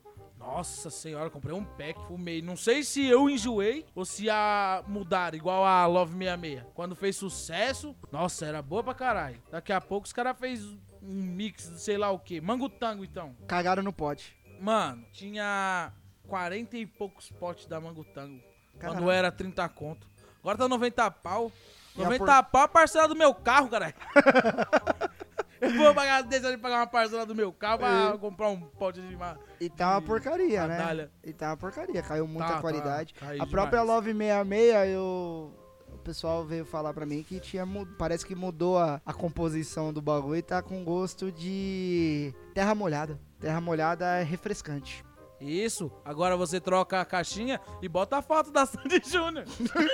Nossa 0.47 0.89
senhora, 0.89 1.29
comprei 1.29 1.53
um 1.53 1.63
pack, 1.63 1.99
fumei. 2.07 2.41
Não 2.41 2.55
sei 2.55 2.81
se 2.81 3.05
eu 3.05 3.29
enjoei 3.29 3.85
ou 3.93 4.05
se 4.05 4.29
a 4.29 4.81
mudar, 4.87 5.35
igual 5.35 5.65
a 5.65 5.85
Love 5.85 6.13
66. 6.17 6.63
Quando 6.73 6.95
fez 6.95 7.15
sucesso, 7.17 7.93
nossa, 8.11 8.45
era 8.45 8.61
boa 8.61 8.81
pra 8.81 8.93
caralho. 8.93 9.41
Daqui 9.51 9.73
a 9.73 9.81
pouco 9.81 10.07
os 10.07 10.13
caras 10.13 10.37
fez 10.39 10.63
um 11.03 11.21
mix 11.21 11.69
de 11.69 11.79
sei 11.81 11.97
lá 11.97 12.09
o 12.11 12.17
que. 12.17 12.39
Mango 12.41 12.69
tango, 12.69 13.03
então. 13.03 13.35
Cagaram 13.45 13.83
no 13.83 13.91
pote. 13.93 14.35
Mano, 14.59 15.05
tinha 15.11 15.91
40 16.27 16.77
e 16.77 16.85
poucos 16.87 17.29
potes 17.29 17.65
da 17.67 17.79
Mango 17.79 18.03
tango. 18.05 18.41
Quando 18.79 18.93
Caralho. 18.93 19.11
era 19.11 19.31
30 19.31 19.67
conto. 19.69 20.07
Agora 20.39 20.57
tá 20.57 20.67
90 20.67 21.11
pau. 21.11 21.51
E 21.95 22.01
a 22.01 22.05
90 22.05 22.43
por- 22.43 22.51
pau 22.51 22.61
a 22.63 22.67
parcela 22.67 23.07
do 23.07 23.15
meu 23.15 23.33
carro, 23.35 23.67
caralho. 23.69 23.93
Eu 25.61 25.71
vou 25.73 25.93
pagar, 25.93 26.23
deixar 26.23 26.51
de 26.51 26.57
pagar 26.57 26.77
uma 26.77 26.87
parcela 26.87 27.25
do 27.25 27.35
meu 27.35 27.51
carro 27.51 27.79
pra 27.79 28.11
É. 28.13 28.17
comprar 28.17 28.49
um 28.49 28.61
pote 28.61 29.01
de 29.01 29.15
ma- 29.15 29.37
E 29.59 29.69
tá 29.69 29.91
uma 29.91 30.01
de 30.01 30.07
porcaria, 30.07 30.67
né? 30.67 31.09
E 31.23 31.33
tá 31.33 31.49
uma 31.49 31.57
porcaria, 31.57 32.01
caiu 32.01 32.27
muita 32.27 32.47
Tá, 32.47 32.53
tá, 32.55 32.61
qualidade. 32.61 33.13
caiu 33.13 33.41
a 33.41 33.47
própria 33.47 33.81
demais. 33.81 33.95
Love 33.95 34.13
66, 34.13 34.89
eu... 34.93 35.53
o 35.93 35.97
pessoal 36.03 36.45
veio 36.45 36.65
falar 36.65 36.93
pra 36.93 37.05
mim 37.05 37.23
que 37.23 37.39
tinha 37.39 37.65
parece 37.97 38.25
que 38.25 38.35
mudou 38.35 38.77
a, 38.77 39.01
a 39.05 39.13
composição 39.13 39.91
do 39.91 40.01
bagulho 40.01 40.37
e 40.37 40.41
tá 40.41 40.61
com 40.61 40.83
gosto 40.83 41.31
de 41.31 42.33
terra 42.53 42.75
molhada. 42.75 43.19
Terra 43.39 43.61
molhada 43.61 44.05
é 44.17 44.23
refrescante. 44.23 45.03
Isso. 45.39 45.91
Agora 46.03 46.35
você 46.35 46.59
troca 46.59 46.99
a 46.99 47.05
caixinha 47.05 47.61
e 47.79 47.87
bota 47.87 48.17
a 48.17 48.21
foto 48.23 48.49
da 48.51 48.65
Sandy 48.65 48.99
Júnior. 49.05 49.45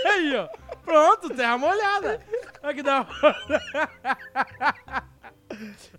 Aí, 0.05 0.34
ó. 0.38 0.48
Pronto, 0.86 1.29
terra 1.36 1.58
molhada. 1.58 2.22
Olha 2.63 2.74
que 2.74 2.82
da 2.84 3.01
hora. 3.01 5.03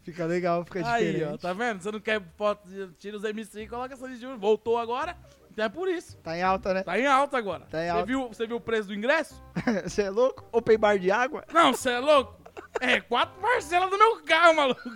Fica 0.02 0.25
legal, 0.26 0.64
fica 0.64 0.87
Aí, 0.87 1.12
diferente. 1.12 1.35
ó. 1.35 1.38
Tá 1.38 1.52
vendo? 1.52 1.83
Você 1.83 1.90
não 1.92 2.00
quer 2.00 2.21
foto, 2.37 2.68
tira 2.99 3.16
os 3.16 3.25
MC 3.25 3.62
e 3.62 3.68
coloca 3.68 3.94
a 3.94 3.97
Sandy 3.97 4.16
Júnior. 4.16 4.38
Voltou 4.38 4.76
agora. 4.78 5.16
Então 5.50 5.64
é 5.64 5.68
por 5.68 5.88
isso. 5.88 6.16
Tá 6.18 6.37
em 6.37 6.42
alta, 6.42 6.75
né? 6.75 6.83
Tá 6.83 6.99
em 6.99 7.06
alta 7.06 7.38
agora. 7.38 7.64
Tá 7.71 7.80
em 7.80 7.85
Você 7.87 7.90
alta. 7.90 8.06
viu, 8.06 8.28
você 8.28 8.47
viu 8.47 8.56
o 8.56 8.61
preço 8.61 8.88
do 8.88 8.94
ingresso? 8.94 9.40
Você 9.85 10.02
é 10.02 10.11
louco? 10.11 10.44
Open 10.50 10.76
bar 10.78 10.99
de 10.99 11.11
água? 11.12 11.44
Não, 11.52 11.73
você 11.73 11.90
é 11.90 11.99
louco? 12.00 12.35
É 12.80 13.00
quatro 13.00 13.40
parcelas 13.40 13.88
do 13.90 13.97
meu 13.99 14.21
carro, 14.23 14.54
maluco. 14.56 14.80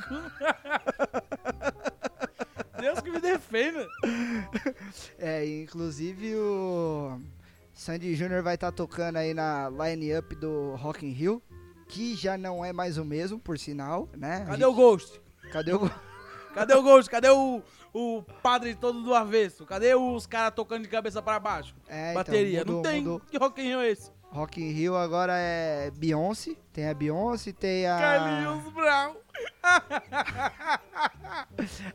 Deus 2.81 3.01
que 3.01 3.11
me 3.11 3.21
defenda. 3.21 3.87
É, 5.19 5.45
inclusive 5.47 6.35
o 6.37 7.19
Sandy 7.75 8.15
Júnior 8.15 8.43
vai 8.43 8.55
estar 8.55 8.73
tocando 8.73 9.17
aí 9.17 9.35
na 9.35 9.69
line-up 9.69 10.35
do 10.37 10.75
Rock 10.77 11.05
in 11.07 11.11
Rio, 11.11 11.43
que 11.89 12.15
já 12.15 12.37
não 12.39 12.65
é 12.65 12.73
mais 12.73 12.99
o 12.99 13.05
mesmo, 13.05 13.39
por 13.39 13.59
sinal, 13.59 14.09
né? 14.17 14.45
Cadê 14.47 14.65
o 14.65 14.73
Ghost? 14.75 15.13
gente- 15.43 15.53
Cadê 15.53 15.73
o... 15.73 15.91
Cadê 16.55 16.75
o 16.75 16.83
Ghost? 16.83 17.11
Cadê 17.11 17.29
o, 17.31 17.63
o 17.95 18.23
padre 18.43 18.75
todo 18.75 19.03
do 19.03 19.15
avesso? 19.15 19.65
Cadê 19.65 19.95
os 19.95 20.27
caras 20.27 20.53
tocando 20.55 20.83
de 20.83 20.89
cabeça 20.89 21.23
pra 21.23 21.39
baixo? 21.39 21.75
É, 21.89 22.11
então, 22.11 22.15
Bateria. 22.25 22.59
mudou, 22.61 22.75
não 22.77 22.83
tem. 22.83 23.01
mudou. 23.03 23.21
Que 23.21 23.39
Rock 23.39 23.61
in 23.63 23.65
Rio 23.65 23.81
é 23.81 23.91
esse? 23.91 24.11
Rock 24.31 24.61
in 24.61 24.71
Rio 24.73 24.97
agora 24.97 25.33
é 25.37 25.91
Beyoncé, 25.93 26.55
tem 26.73 26.89
a 26.89 26.95
Beyoncé, 26.95 27.53
tem 27.53 27.87
a... 27.87 27.97
Carlinhos 27.99 28.73
Brown. 28.75 29.15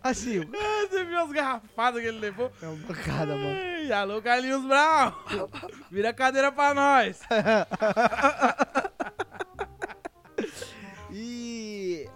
Assim, 0.02 0.42
Você 0.90 1.04
viu 1.04 1.20
as 1.20 1.32
garrafadas 1.32 2.02
que 2.02 2.08
ele 2.08 2.20
levou? 2.20 2.52
é 2.62 2.68
uma 2.68 2.76
bancada, 2.88 3.36
mano. 3.36 3.50
Ai, 3.50 3.92
alô, 3.92 4.22
Carlinhos 4.22 4.64
Brown. 4.66 5.12
Vira 5.92 6.10
a 6.10 6.14
cadeira 6.14 6.52
pra 6.52 6.74
nós. 6.74 7.20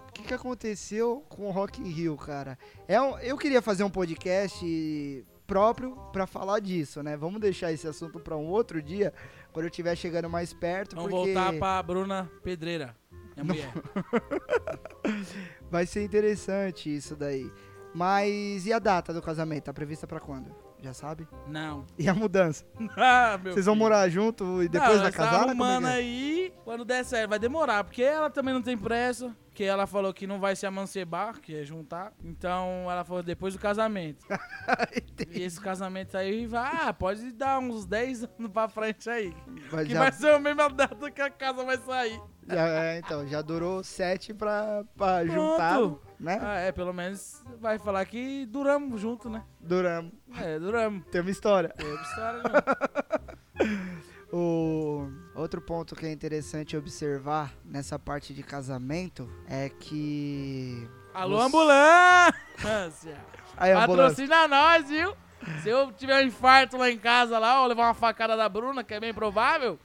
O 0.08 0.12
que, 0.12 0.22
que 0.22 0.34
aconteceu 0.34 1.24
com 1.28 1.46
o 1.46 1.50
Rock 1.50 1.80
in 1.80 1.88
Rio, 1.90 2.16
cara? 2.16 2.58
É 2.86 3.00
um- 3.00 3.18
eu 3.18 3.36
queria 3.38 3.62
fazer 3.62 3.84
um 3.84 3.90
podcast 3.90 5.24
próprio 5.46 5.96
pra 6.12 6.26
falar 6.26 6.60
disso, 6.60 7.02
né? 7.02 7.16
Vamos 7.16 7.40
deixar 7.40 7.72
esse 7.72 7.86
assunto 7.86 8.18
pra 8.20 8.36
um 8.36 8.46
outro 8.48 8.82
dia, 8.82 9.12
quando 9.52 9.64
eu 9.64 9.70
estiver 9.70 9.96
chegando 9.96 10.28
mais 10.28 10.52
perto, 10.52 10.96
Vamos 10.96 11.10
porque 11.10 11.32
voltar 11.32 11.52
pra 11.58 11.82
Bruna 11.82 12.30
Pedreira. 12.42 12.94
Minha 13.36 13.44
mulher. 13.44 13.72
vai 15.70 15.86
ser 15.86 16.02
interessante 16.02 16.94
isso 16.94 17.16
daí. 17.16 17.50
Mas 17.94 18.66
e 18.66 18.72
a 18.72 18.78
data 18.78 19.12
do 19.14 19.22
casamento? 19.22 19.64
Tá 19.64 19.72
prevista 19.72 20.06
pra 20.06 20.20
quando? 20.20 20.54
Já 20.80 20.92
sabe? 20.92 21.26
Não. 21.48 21.84
E 21.98 22.08
a 22.08 22.14
mudança? 22.14 22.64
Ah, 22.96 23.36
Vocês 23.42 23.64
vão 23.66 23.74
filho. 23.74 23.84
morar 23.84 24.08
junto 24.08 24.62
e 24.62 24.68
depois 24.68 25.00
não, 25.00 25.02
vai 25.02 25.06
nós 25.06 25.16
tá 25.16 25.24
é 25.24 25.36
arrumando 25.36 25.84
que 25.84 25.88
é? 25.90 25.92
aí, 25.94 26.52
quando 26.64 26.84
der 26.84 27.04
certo, 27.04 27.30
vai 27.30 27.38
demorar, 27.38 27.82
porque 27.84 28.02
ela 28.02 28.28
também 28.30 28.52
não 28.54 28.62
tem 28.62 28.76
pressa, 28.76 29.34
que 29.58 29.64
ela 29.64 29.88
falou 29.88 30.14
que 30.14 30.24
não 30.24 30.38
vai 30.38 30.54
se 30.54 30.64
amancebar, 30.66 31.40
que 31.40 31.52
é 31.52 31.64
juntar. 31.64 32.12
Então 32.22 32.88
ela 32.88 33.04
falou 33.04 33.24
depois 33.24 33.54
do 33.54 33.58
casamento. 33.58 34.24
e 35.34 35.42
esse 35.42 35.60
casamento 35.60 36.16
aí 36.16 36.46
vai, 36.46 36.70
ah, 36.82 36.92
pode 36.92 37.32
dar 37.32 37.58
uns 37.58 37.84
10 37.84 38.22
anos 38.22 38.52
pra 38.52 38.68
frente 38.68 39.10
aí. 39.10 39.34
Vai- 39.68 39.84
Que 39.84 39.94
já- 39.94 39.98
vai 39.98 40.12
ser 40.12 40.30
a 40.32 40.38
mesma 40.38 40.68
data 40.70 41.10
que 41.10 41.20
a 41.20 41.28
casa 41.28 41.64
vai 41.64 41.76
sair. 41.76 42.22
já- 42.46 42.68
é, 42.68 42.98
então, 42.98 43.26
já 43.26 43.42
durou 43.42 43.82
sete 43.82 44.32
pra, 44.32 44.84
pra 44.96 45.26
juntar, 45.26 45.80
né? 46.20 46.38
Ah, 46.40 46.58
é, 46.60 46.70
pelo 46.70 46.92
menos 46.92 47.42
vai 47.60 47.80
falar 47.80 48.04
que 48.06 48.46
duramos 48.46 49.00
junto, 49.00 49.28
né? 49.28 49.42
Duramos. 49.60 50.12
É, 50.40 50.56
duramos. 50.60 51.04
Tem 51.10 51.20
uma 51.20 51.30
história. 51.32 51.70
Teve 51.70 52.00
história 52.00 52.42
junto. 52.44 53.38
O 54.30 55.08
outro 55.38 55.60
ponto 55.60 55.94
que 55.94 56.06
é 56.06 56.12
interessante 56.12 56.76
observar 56.76 57.54
nessa 57.64 57.98
parte 57.98 58.34
de 58.34 58.42
casamento 58.42 59.30
é 59.48 59.68
que. 59.68 60.88
Alô, 61.14 61.36
Você- 61.36 61.46
ambulância! 61.46 63.16
Aí, 63.56 63.72
ambulância. 63.72 64.26
Patrocina 64.26 64.48
nós, 64.48 64.88
viu? 64.88 65.16
Se 65.62 65.68
eu 65.68 65.90
tiver 65.92 66.22
um 66.22 66.26
infarto 66.26 66.76
lá 66.76 66.90
em 66.90 66.98
casa, 66.98 67.38
lá, 67.38 67.62
ou 67.62 67.68
levar 67.68 67.84
uma 67.84 67.94
facada 67.94 68.36
da 68.36 68.48
Bruna, 68.48 68.82
que 68.84 68.92
é 68.94 69.00
bem 69.00 69.14
provável, 69.14 69.78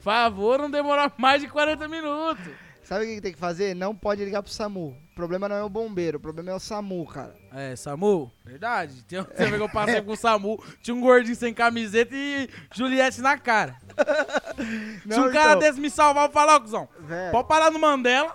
favor 0.00 0.58
não 0.58 0.70
demorar 0.70 1.12
mais 1.18 1.42
de 1.42 1.48
40 1.48 1.86
minutos. 1.88 2.44
Sabe 2.82 3.04
o 3.04 3.08
que 3.14 3.20
tem 3.20 3.32
que 3.32 3.38
fazer? 3.38 3.74
Não 3.74 3.94
pode 3.94 4.24
ligar 4.24 4.42
pro 4.42 4.52
SAMU. 4.52 4.96
O 5.14 5.22
problema 5.24 5.48
não 5.48 5.54
é 5.54 5.62
o 5.62 5.68
bombeiro, 5.68 6.18
o 6.18 6.20
problema 6.20 6.50
é 6.50 6.54
o 6.54 6.58
SAMU, 6.58 7.06
cara. 7.06 7.36
É, 7.52 7.76
Samu, 7.76 8.32
verdade. 8.44 9.04
Tem 9.04 9.20
um 9.20 9.22
tempo 9.30 9.56
que 9.56 9.62
eu 9.62 9.68
passei 9.68 10.02
com 10.02 10.10
o 10.10 10.16
Samu, 10.16 10.60
tinha 10.82 10.92
um 10.92 11.00
gordinho 11.00 11.36
sem 11.36 11.54
camiseta 11.54 12.12
e 12.12 12.50
Juliette 12.74 13.20
na 13.20 13.38
cara. 13.38 13.76
Se 15.08 15.20
um 15.20 15.30
cara 15.30 15.50
então, 15.50 15.58
desse 15.60 15.80
me 15.80 15.88
salvar, 15.88 16.26
eu 16.26 16.32
falo, 16.32 16.56
ó, 16.56 16.58
cuzão, 16.58 16.88
velho, 16.98 17.30
pode 17.30 17.46
parar 17.46 17.70
no 17.70 17.78
Mandela, 17.78 18.34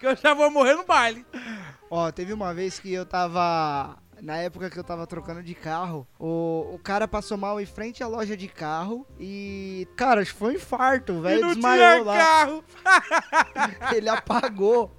que 0.00 0.06
eu 0.08 0.16
já 0.16 0.34
vou 0.34 0.50
morrer 0.50 0.74
no 0.74 0.84
baile. 0.84 1.24
Ó, 1.88 2.10
teve 2.10 2.32
uma 2.32 2.52
vez 2.52 2.80
que 2.80 2.92
eu 2.92 3.06
tava. 3.06 3.96
Na 4.20 4.36
época 4.38 4.68
que 4.68 4.76
eu 4.76 4.82
tava 4.82 5.06
trocando 5.06 5.44
de 5.44 5.54
carro, 5.54 6.04
o, 6.18 6.74
o 6.74 6.80
cara 6.82 7.06
passou 7.06 7.38
mal 7.38 7.60
em 7.60 7.66
frente 7.66 8.02
à 8.02 8.08
loja 8.08 8.36
de 8.36 8.48
carro 8.48 9.06
e. 9.16 9.86
Cara, 9.94 10.22
acho 10.22 10.32
que 10.32 10.38
foi 10.40 10.54
um 10.54 10.56
infarto, 10.56 11.20
velho. 11.20 11.46
Desmaiou 11.46 12.02
tinha 12.02 12.02
lá. 12.02 12.18
carro. 12.18 12.64
Ele 13.94 14.08
apagou. 14.08 14.92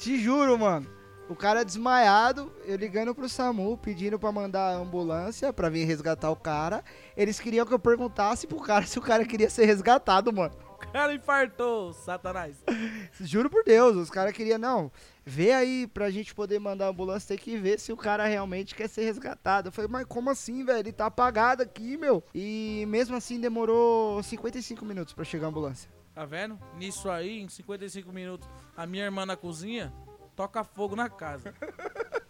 Te 0.00 0.16
juro, 0.16 0.58
mano. 0.58 0.86
O 1.28 1.36
cara 1.36 1.62
desmaiado, 1.62 2.50
eu 2.64 2.74
ligando 2.74 3.14
pro 3.14 3.28
SAMU, 3.28 3.76
pedindo 3.76 4.18
pra 4.18 4.32
mandar 4.32 4.70
a 4.70 4.76
ambulância 4.78 5.52
pra 5.52 5.68
vir 5.68 5.84
resgatar 5.84 6.30
o 6.30 6.36
cara. 6.36 6.82
Eles 7.14 7.38
queriam 7.38 7.66
que 7.66 7.74
eu 7.74 7.78
perguntasse 7.78 8.46
pro 8.46 8.58
cara 8.60 8.84
se 8.88 8.98
o 8.98 9.02
cara 9.02 9.26
queria 9.26 9.50
ser 9.50 9.66
resgatado, 9.66 10.32
mano. 10.32 10.54
O 10.70 10.78
cara 10.90 11.12
infartou, 11.12 11.92
satanás. 11.92 12.56
Juro 13.20 13.50
por 13.50 13.62
Deus, 13.62 13.94
os 13.94 14.08
caras 14.08 14.32
queriam, 14.32 14.58
não. 14.58 14.90
Vê 15.24 15.52
aí 15.52 15.86
pra 15.86 16.10
gente 16.10 16.34
poder 16.34 16.58
mandar 16.58 16.86
a 16.86 16.90
ambulância, 16.90 17.28
tem 17.28 17.38
que 17.38 17.56
ver 17.56 17.78
se 17.78 17.92
o 17.92 17.96
cara 17.96 18.26
realmente 18.26 18.74
quer 18.74 18.88
ser 18.88 19.04
resgatado. 19.04 19.68
Eu 19.68 19.72
falei, 19.72 19.90
mas 19.90 20.06
como 20.06 20.30
assim, 20.30 20.64
velho? 20.64 20.78
Ele 20.80 20.92
tá 20.92 21.06
apagado 21.06 21.62
aqui, 21.62 21.96
meu. 21.96 22.22
E 22.34 22.84
mesmo 22.88 23.14
assim 23.16 23.38
demorou 23.40 24.22
55 24.22 24.84
minutos 24.84 25.12
pra 25.14 25.24
chegar 25.24 25.46
a 25.46 25.50
ambulância. 25.50 25.90
Tá 26.14 26.24
vendo? 26.24 26.58
Nisso 26.76 27.08
aí, 27.10 27.40
em 27.40 27.48
55 27.48 28.12
minutos, 28.12 28.48
a 28.76 28.86
minha 28.86 29.04
irmã 29.04 29.24
na 29.24 29.36
cozinha 29.36 29.92
toca 30.34 30.64
fogo 30.64 30.96
na 30.96 31.08
casa. 31.08 31.54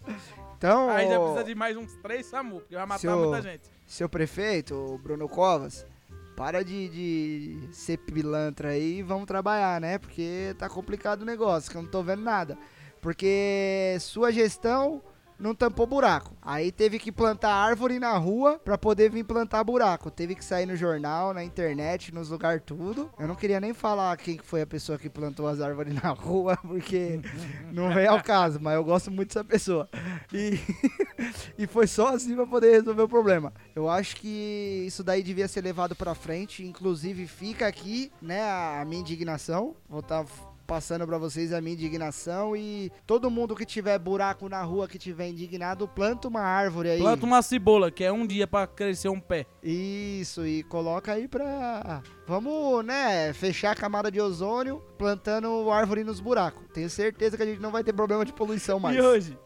Então, 0.56 0.90
Aí 0.90 1.08
já 1.08 1.18
precisa 1.18 1.44
de 1.44 1.54
mais 1.54 1.76
uns 1.76 1.94
três 1.96 2.26
SAMU, 2.26 2.60
porque 2.60 2.74
vai 2.74 2.84
matar 2.84 2.98
Seu- 3.00 3.16
muita 3.18 3.40
gente. 3.40 3.62
seu 3.86 4.08
prefeito, 4.08 5.00
Bruno 5.02 5.28
Covas, 5.28 5.86
para 6.36 6.62
de, 6.64 6.88
de 7.68 7.74
ser 7.74 7.96
pilantra 7.98 8.70
aí 8.70 8.98
e 8.98 9.02
vamos 9.02 9.26
trabalhar, 9.26 9.80
né? 9.80 9.98
Porque 9.98 10.54
tá 10.58 10.68
complicado 10.68 11.22
o 11.22 11.24
negócio, 11.24 11.70
que 11.70 11.76
eu 11.76 11.82
não 11.82 11.88
tô 11.90 12.02
vendo 12.02 12.22
nada. 12.22 12.58
Porque 13.00 13.96
sua 14.00 14.30
gestão 14.30 15.02
não 15.40 15.54
tampou 15.54 15.86
buraco. 15.86 16.36
Aí 16.42 16.70
teve 16.70 16.98
que 16.98 17.10
plantar 17.10 17.52
árvore 17.52 17.98
na 17.98 18.16
rua 18.16 18.60
pra 18.62 18.76
poder 18.76 19.10
vir 19.10 19.24
plantar 19.24 19.64
buraco. 19.64 20.10
Teve 20.10 20.34
que 20.34 20.44
sair 20.44 20.66
no 20.66 20.76
jornal, 20.76 21.32
na 21.32 21.42
internet, 21.42 22.12
nos 22.14 22.28
lugares 22.28 22.62
tudo. 22.64 23.10
Eu 23.18 23.26
não 23.26 23.34
queria 23.34 23.58
nem 23.58 23.72
falar 23.72 24.16
quem 24.18 24.36
que 24.36 24.44
foi 24.44 24.60
a 24.60 24.66
pessoa 24.66 24.98
que 24.98 25.08
plantou 25.08 25.48
as 25.48 25.60
árvores 25.60 25.94
na 25.94 26.10
rua, 26.12 26.58
porque 26.58 27.20
não 27.72 27.92
vem 27.92 28.06
ao 28.06 28.22
caso, 28.22 28.60
mas 28.60 28.74
eu 28.74 28.84
gosto 28.84 29.10
muito 29.10 29.28
dessa 29.28 29.42
pessoa. 29.42 29.88
E, 30.32 30.60
e 31.56 31.66
foi 31.66 31.86
só 31.86 32.14
assim 32.14 32.34
pra 32.36 32.46
poder 32.46 32.72
resolver 32.72 33.02
o 33.02 33.08
problema. 33.08 33.52
Eu 33.74 33.88
acho 33.88 34.16
que 34.16 34.84
isso 34.86 35.02
daí 35.02 35.22
devia 35.22 35.48
ser 35.48 35.62
levado 35.62 35.96
pra 35.96 36.14
frente, 36.14 36.64
inclusive 36.64 37.26
fica 37.26 37.66
aqui, 37.66 38.12
né, 38.20 38.42
a, 38.42 38.84
minha 38.84 39.00
indignação. 39.00 39.74
Vou 39.88 40.00
estar 40.00 40.24
passando 40.70 41.04
pra 41.04 41.18
vocês 41.18 41.52
a 41.52 41.60
minha 41.60 41.74
indignação 41.74 42.54
e 42.54 42.92
todo 43.04 43.28
mundo 43.28 43.56
que 43.56 43.66
tiver 43.66 43.98
buraco 43.98 44.48
na 44.48 44.62
rua 44.62 44.86
que 44.86 45.00
tiver 45.00 45.28
indignado, 45.28 45.88
planta 45.88 46.28
uma 46.28 46.42
árvore 46.42 46.90
aí. 46.90 47.00
Planta 47.00 47.26
uma 47.26 47.42
cebola, 47.42 47.90
que 47.90 48.04
é 48.04 48.12
um 48.12 48.24
dia 48.24 48.46
pra 48.46 48.68
crescer 48.68 49.08
um 49.08 49.18
pé. 49.18 49.46
Isso, 49.64 50.46
e 50.46 50.62
coloca 50.62 51.12
aí 51.12 51.26
pra. 51.26 52.02
Vamos, 52.24 52.84
né, 52.84 53.32
fechar 53.32 53.72
a 53.72 53.74
camada 53.74 54.12
de 54.12 54.20
ozônio 54.20 54.80
plantando 54.96 55.68
árvore 55.72 56.04
nos 56.04 56.20
buracos. 56.20 56.62
Tenho 56.72 56.88
certeza 56.88 57.36
que 57.36 57.42
a 57.42 57.46
gente 57.46 57.60
não 57.60 57.72
vai 57.72 57.82
ter 57.82 57.92
problema 57.92 58.24
de 58.24 58.32
poluição 58.32 58.78
mais. 58.78 58.96
E 58.96 59.00
hoje? 59.00 59.36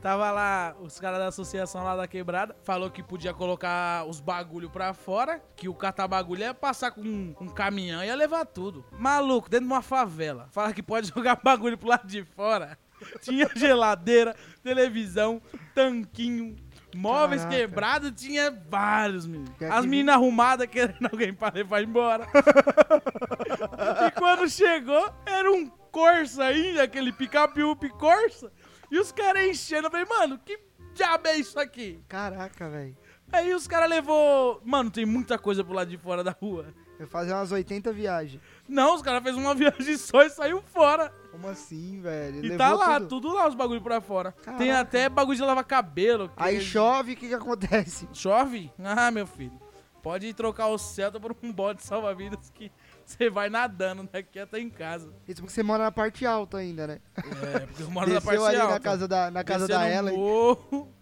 Tava 0.00 0.30
lá, 0.30 0.76
os 0.80 1.00
caras 1.00 1.18
da 1.18 1.26
associação 1.26 1.82
lá 1.82 1.96
da 1.96 2.06
quebrada, 2.06 2.54
falou 2.62 2.90
que 2.90 3.02
podia 3.02 3.34
colocar 3.34 4.04
os 4.06 4.20
bagulho 4.20 4.70
pra 4.70 4.94
fora, 4.94 5.42
que 5.56 5.68
o 5.68 5.74
catar 5.74 6.06
bagulho 6.06 6.42
ia 6.42 6.54
passar 6.54 6.92
com 6.92 7.00
um, 7.00 7.34
um 7.40 7.48
caminhão 7.48 8.02
e 8.02 8.06
ia 8.06 8.14
levar 8.14 8.44
tudo. 8.46 8.84
Maluco, 8.92 9.50
dentro 9.50 9.66
de 9.66 9.72
uma 9.72 9.82
favela. 9.82 10.48
Fala 10.52 10.72
que 10.72 10.82
pode 10.82 11.08
jogar 11.14 11.40
bagulho 11.42 11.76
pro 11.76 11.88
lado 11.88 12.06
de 12.06 12.24
fora. 12.24 12.78
Tinha 13.20 13.48
geladeira, 13.54 14.34
televisão, 14.62 15.40
tanquinho, 15.74 16.56
móveis 16.94 17.42
Caraca. 17.42 17.60
quebrados, 17.60 18.12
tinha 18.20 18.50
vários, 18.50 19.26
meninos. 19.26 19.54
Que 19.56 19.64
As 19.64 19.84
meninas 19.84 20.16
arrumadas 20.16 20.66
querendo 20.66 21.06
alguém 21.10 21.32
pra 21.32 21.52
levar 21.54 21.82
embora. 21.82 22.26
e 24.06 24.10
quando 24.12 24.48
chegou, 24.48 25.12
era 25.26 25.50
um 25.50 25.68
Corsa 25.90 26.44
ainda, 26.44 26.82
aquele 26.82 27.12
picape 27.12 27.62
up 27.62 27.88
Corsa. 27.90 28.52
E 28.90 28.98
os 28.98 29.12
caras 29.12 29.46
enchendo. 29.46 29.86
Eu 29.86 29.90
falei, 29.90 30.06
mano, 30.06 30.38
que 30.44 30.58
diabo 30.94 31.28
é 31.28 31.36
isso 31.36 31.58
aqui? 31.58 32.00
Caraca, 32.08 32.68
velho. 32.68 32.96
Aí 33.30 33.52
os 33.54 33.66
caras 33.66 33.90
levou. 33.90 34.60
Mano, 34.64 34.90
tem 34.90 35.04
muita 35.04 35.38
coisa 35.38 35.62
pro 35.62 35.74
lado 35.74 35.90
de 35.90 35.98
fora 35.98 36.24
da 36.24 36.30
rua. 36.40 36.66
Eu 36.98 37.06
fazia 37.06 37.36
umas 37.36 37.52
80 37.52 37.92
viagens. 37.92 38.42
Não, 38.68 38.94
os 38.96 39.02
caras 39.02 39.22
fez 39.22 39.36
uma 39.36 39.54
viagem 39.54 39.96
só 39.96 40.22
e 40.22 40.30
saiu 40.30 40.60
fora. 40.62 41.10
Como 41.30 41.46
assim, 41.46 42.00
velho? 42.00 42.38
E 42.38 42.48
Levou 42.48 42.58
tá 42.58 42.72
lá, 42.72 42.94
tudo. 42.98 43.08
tudo 43.08 43.34
lá 43.34 43.46
os 43.46 43.54
bagulho 43.54 43.80
pra 43.82 44.00
fora. 44.00 44.32
Tem 44.32 44.68
Caraca. 44.68 44.80
até 44.80 45.08
bagulho 45.08 45.36
de 45.36 45.44
lavar 45.44 45.62
cabelo. 45.64 46.32
Aí 46.36 46.60
chove, 46.60 47.12
o 47.12 47.16
que 47.16 47.28
que 47.28 47.34
acontece? 47.34 48.08
Chove? 48.12 48.72
Ah, 48.82 49.10
meu 49.10 49.26
filho. 49.26 49.60
Pode 50.02 50.32
trocar 50.32 50.68
o 50.68 50.78
Celta 50.78 51.20
por 51.20 51.36
um 51.42 51.52
bote 51.52 51.82
de 51.82 51.86
salva-vidas 51.86 52.50
que 52.54 52.72
você 53.18 53.30
vai 53.30 53.48
nadando 53.48 54.08
daqui 54.12 54.38
até 54.38 54.58
em 54.60 54.68
casa. 54.68 55.10
Isso 55.26 55.40
porque 55.40 55.52
você 55.54 55.62
mora 55.62 55.84
na 55.84 55.92
parte 55.92 56.26
alta 56.26 56.58
ainda, 56.58 56.86
né? 56.86 56.98
É, 57.16 57.60
porque 57.60 57.82
eu 57.82 57.90
moro 57.90 58.08
na 58.08 58.18
Desceu 58.20 58.30
parte 58.40 58.46
ali 58.46 58.56
alta. 58.60 58.74
na 58.74 58.80
casa 58.80 59.08
da, 59.08 59.30
na 59.30 59.42
casa 59.44 59.66
da 59.66 59.88
Ellen. 59.90 60.16
morro. 60.16 60.92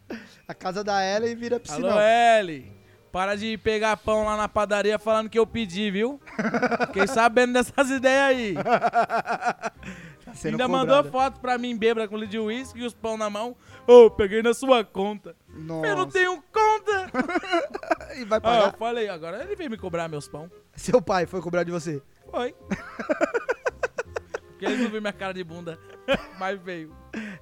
A 0.46 0.54
casa 0.54 0.84
da 0.84 1.04
Ellen 1.04 1.34
vira 1.34 1.58
piscina. 1.58 1.90
Alô, 1.90 2.00
Eli. 2.00 2.72
Para 3.10 3.34
de 3.34 3.56
pegar 3.58 3.96
pão 3.96 4.24
lá 4.24 4.36
na 4.36 4.48
padaria 4.48 4.98
falando 4.98 5.28
que 5.30 5.38
eu 5.38 5.46
pedi, 5.46 5.90
viu? 5.90 6.20
Fiquei 6.88 7.06
sabendo 7.06 7.54
dessas 7.54 7.90
ideias 7.90 8.24
aí. 8.24 8.54
Tá 10.26 10.34
sendo 10.34 10.54
Ainda 10.54 10.64
cobrada. 10.66 10.86
mandou 10.96 11.12
foto 11.12 11.38
pra 11.38 11.56
mim, 11.56 11.76
bêbada 11.78 12.08
com 12.08 12.16
litro 12.16 12.30
de 12.32 12.38
uísque 12.40 12.80
e 12.80 12.84
os 12.84 12.92
pão 12.92 13.16
na 13.16 13.30
mão. 13.30 13.54
Ô, 13.86 14.10
peguei 14.10 14.42
na 14.42 14.52
sua 14.52 14.84
conta. 14.84 15.36
Nossa. 15.48 15.86
Eu 15.86 15.96
não 15.96 16.08
tenho 16.10 16.42
conta. 16.52 17.10
E 18.14 18.24
vai 18.24 18.38
Ah, 18.38 18.40
pagar. 18.40 18.66
eu 18.72 18.78
falei, 18.78 19.08
agora 19.08 19.42
ele 19.42 19.56
veio 19.56 19.70
me 19.70 19.76
cobrar 19.76 20.08
meus 20.08 20.28
pão. 20.28 20.50
Seu 20.76 21.00
pai 21.02 21.26
foi 21.26 21.40
cobrar 21.40 21.64
de 21.64 21.70
você. 21.72 22.02
Foi. 22.30 22.54
Porque 24.48 24.64
ele 24.64 24.82
não 24.84 24.90
viu 24.90 25.00
minha 25.00 25.12
cara 25.12 25.34
de 25.34 25.44
bunda. 25.44 25.78
Mas 26.38 26.58
veio. 26.60 26.94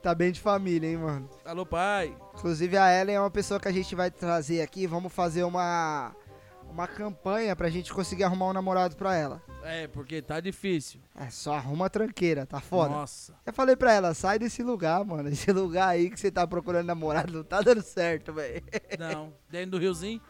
Tá 0.03 0.14
bem 0.14 0.33
de 0.33 0.40
família, 0.40 0.88
hein, 0.88 0.96
mano. 0.96 1.29
Alô, 1.44 1.64
pai. 1.64 2.16
Inclusive 2.35 2.77
a 2.77 2.92
Ellen 3.00 3.16
é 3.16 3.20
uma 3.20 3.31
pessoa 3.31 3.61
que 3.61 3.68
a 3.68 3.72
gente 3.72 3.94
vai 3.94 4.11
trazer 4.11 4.62
aqui. 4.62 4.87
Vamos 4.87 5.12
fazer 5.12 5.44
uma 5.44 6.14
uma 6.68 6.88
campanha 6.88 7.55
pra 7.55 7.70
gente 7.70 7.92
conseguir 7.94 8.24
arrumar 8.24 8.46
um 8.46 8.53
namorado 8.53 8.96
pra 8.96 9.14
ela. 9.14 9.40
É, 9.62 9.87
porque 9.87 10.20
tá 10.20 10.40
difícil. 10.40 11.00
É, 11.14 11.31
só 11.31 11.55
arruma 11.55 11.88
tranqueira, 11.88 12.44
tá 12.46 12.59
foda. 12.61 12.90
Nossa. 12.90 13.33
Eu 13.46 13.53
falei 13.53 13.77
pra 13.77 13.92
ela, 13.92 14.12
sai 14.12 14.40
desse 14.40 14.61
lugar, 14.61 15.05
mano. 15.05 15.29
Esse 15.29 15.53
lugar 15.53 15.90
aí 15.90 16.11
que 16.11 16.18
você 16.18 16.33
tá 16.33 16.44
procurando 16.48 16.87
namorado 16.87 17.33
não 17.33 17.44
tá 17.44 17.61
dando 17.61 17.81
certo, 17.81 18.33
velho. 18.33 18.61
Não. 18.98 19.33
Dentro 19.48 19.72
do 19.72 19.79
riozinho. 19.79 20.20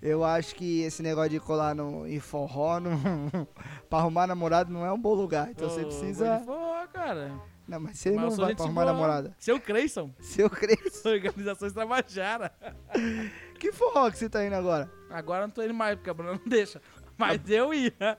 Eu 0.00 0.24
acho 0.24 0.54
que 0.54 0.82
esse 0.82 1.02
negócio 1.02 1.30
de 1.30 1.40
colar 1.40 1.74
no, 1.74 2.06
em 2.06 2.18
forró 2.20 2.80
não, 2.80 2.98
pra 3.88 3.98
arrumar 3.98 4.26
namorado 4.26 4.72
não 4.72 4.84
é 4.86 4.92
um 4.92 5.00
bom 5.00 5.14
lugar. 5.14 5.50
Então 5.50 5.68
você 5.68 5.84
precisa. 5.84 6.40
forró, 6.44 6.86
cara. 6.92 7.32
Não, 7.66 7.78
mas 7.80 7.98
você 7.98 8.12
Mas 8.12 8.30
não 8.36 8.46
vai 8.46 8.54
pra 8.54 8.64
arrumar 8.64 8.82
boa. 8.84 8.92
namorada. 8.94 9.34
Seu 9.38 9.60
Creyson. 9.60 10.10
Seu 10.20 10.48
cresço. 10.50 11.06
Organizações 11.08 11.72
Travajara. 11.72 12.52
Que 13.58 13.72
forró 13.72 14.08
que 14.08 14.16
você 14.16 14.28
tá 14.30 14.44
indo 14.46 14.54
agora? 14.54 14.88
Agora 15.10 15.42
eu 15.42 15.48
não 15.48 15.52
tô 15.52 15.62
indo 15.64 15.74
mais, 15.74 15.96
porque 15.96 16.08
a 16.08 16.14
Bruna 16.14 16.34
não 16.34 16.40
deixa. 16.46 16.80
Mas 17.16 17.40
eu 17.50 17.74
ia. 17.74 18.16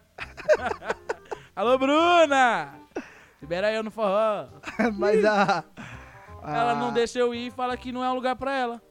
Alô, 1.55 1.77
Bruna! 1.77 2.73
Libera 3.41 3.71
eu 3.71 3.81
no 3.81 3.89
forró. 3.89 4.49
mas 4.97 5.23
a. 5.23 5.63
Ela 6.43 6.75
não 6.75 6.91
deixa 6.91 7.19
eu 7.19 7.33
ir 7.33 7.47
e 7.47 7.51
fala 7.51 7.77
que 7.77 7.89
não 7.93 8.03
é 8.03 8.09
um 8.09 8.15
lugar 8.15 8.35
pra 8.35 8.53
ela. 8.53 8.81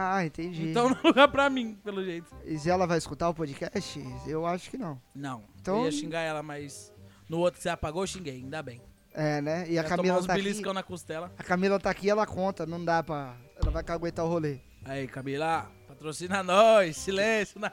Ah, 0.00 0.24
entendi. 0.24 0.70
Então 0.70 0.88
não 0.90 0.96
é 0.96 1.00
lugar 1.06 1.28
pra 1.28 1.50
mim, 1.50 1.74
pelo 1.82 2.04
jeito. 2.04 2.28
E 2.44 2.58
se 2.58 2.70
ela 2.70 2.86
vai 2.86 2.98
escutar 2.98 3.28
o 3.28 3.34
podcast? 3.34 4.00
Eu 4.26 4.46
acho 4.46 4.70
que 4.70 4.78
não. 4.78 5.00
Não. 5.14 5.42
Então- 5.60 5.78
Eu 5.80 5.84
ia 5.86 5.92
xingar 5.92 6.20
ela, 6.20 6.42
mas 6.42 6.92
no 7.28 7.38
outro 7.38 7.58
que 7.58 7.62
você 7.62 7.68
apagou, 7.68 8.02
eu 8.02 8.06
xinguei, 8.06 8.34
ainda 8.36 8.62
bem. 8.62 8.80
É, 9.12 9.40
né? 9.40 9.68
E 9.68 9.78
a 9.78 9.84
Camila 9.84 10.24
tá 10.24 10.34
aqui. 10.34 10.62
na 10.72 10.82
costela. 10.82 11.32
A 11.36 11.42
Camila 11.42 11.80
tá 11.80 11.90
aqui, 11.90 12.08
ela 12.08 12.26
conta, 12.26 12.64
não 12.64 12.84
dá 12.84 13.02
pra. 13.02 13.34
Ela 13.60 13.72
vai 13.72 13.82
caguetar 13.82 14.24
o 14.24 14.28
rolê. 14.28 14.60
Aí, 14.84 15.08
Camila, 15.08 15.70
patrocina 15.88 16.42
nós. 16.42 16.96
Silêncio. 16.96 17.60
Na... 17.60 17.72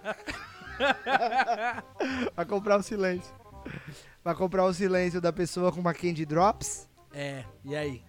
Vai 2.36 2.46
comprar 2.46 2.78
o 2.78 2.84
silêncio. 2.84 3.34
Vai 4.24 4.36
comprar 4.36 4.66
o 4.66 4.74
silêncio 4.74 5.22
da 5.22 5.32
pessoa 5.32 5.72
com 5.72 5.80
uma 5.80 5.94
Candy 5.94 6.26
Drops? 6.26 6.90
É, 7.14 7.44
e 7.64 7.76
aí? 7.76 8.04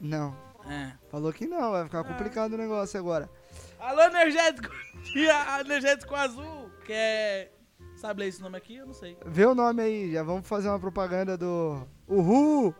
Não. 0.00 0.36
É. 0.68 0.92
Falou 1.10 1.32
que 1.32 1.46
não, 1.46 1.72
vai 1.72 1.84
ficar 1.84 2.02
complicado 2.04 2.54
o 2.54 2.58
negócio 2.58 2.98
agora. 2.98 3.28
Alô, 3.78 4.02
energético! 4.02 4.68
Energético 5.60 6.14
azul, 6.14 6.70
que 6.84 6.92
é. 6.92 7.50
Sabe 7.96 8.20
ler 8.20 8.28
esse 8.28 8.42
nome 8.42 8.58
aqui? 8.58 8.76
Eu 8.76 8.86
não 8.86 8.92
sei. 8.92 9.16
Vê 9.24 9.46
o 9.46 9.54
nome 9.54 9.82
aí, 9.82 10.12
já 10.12 10.22
vamos 10.22 10.46
fazer 10.46 10.68
uma 10.68 10.78
propaganda 10.78 11.36
do. 11.36 11.86
Uhul! 12.06 12.74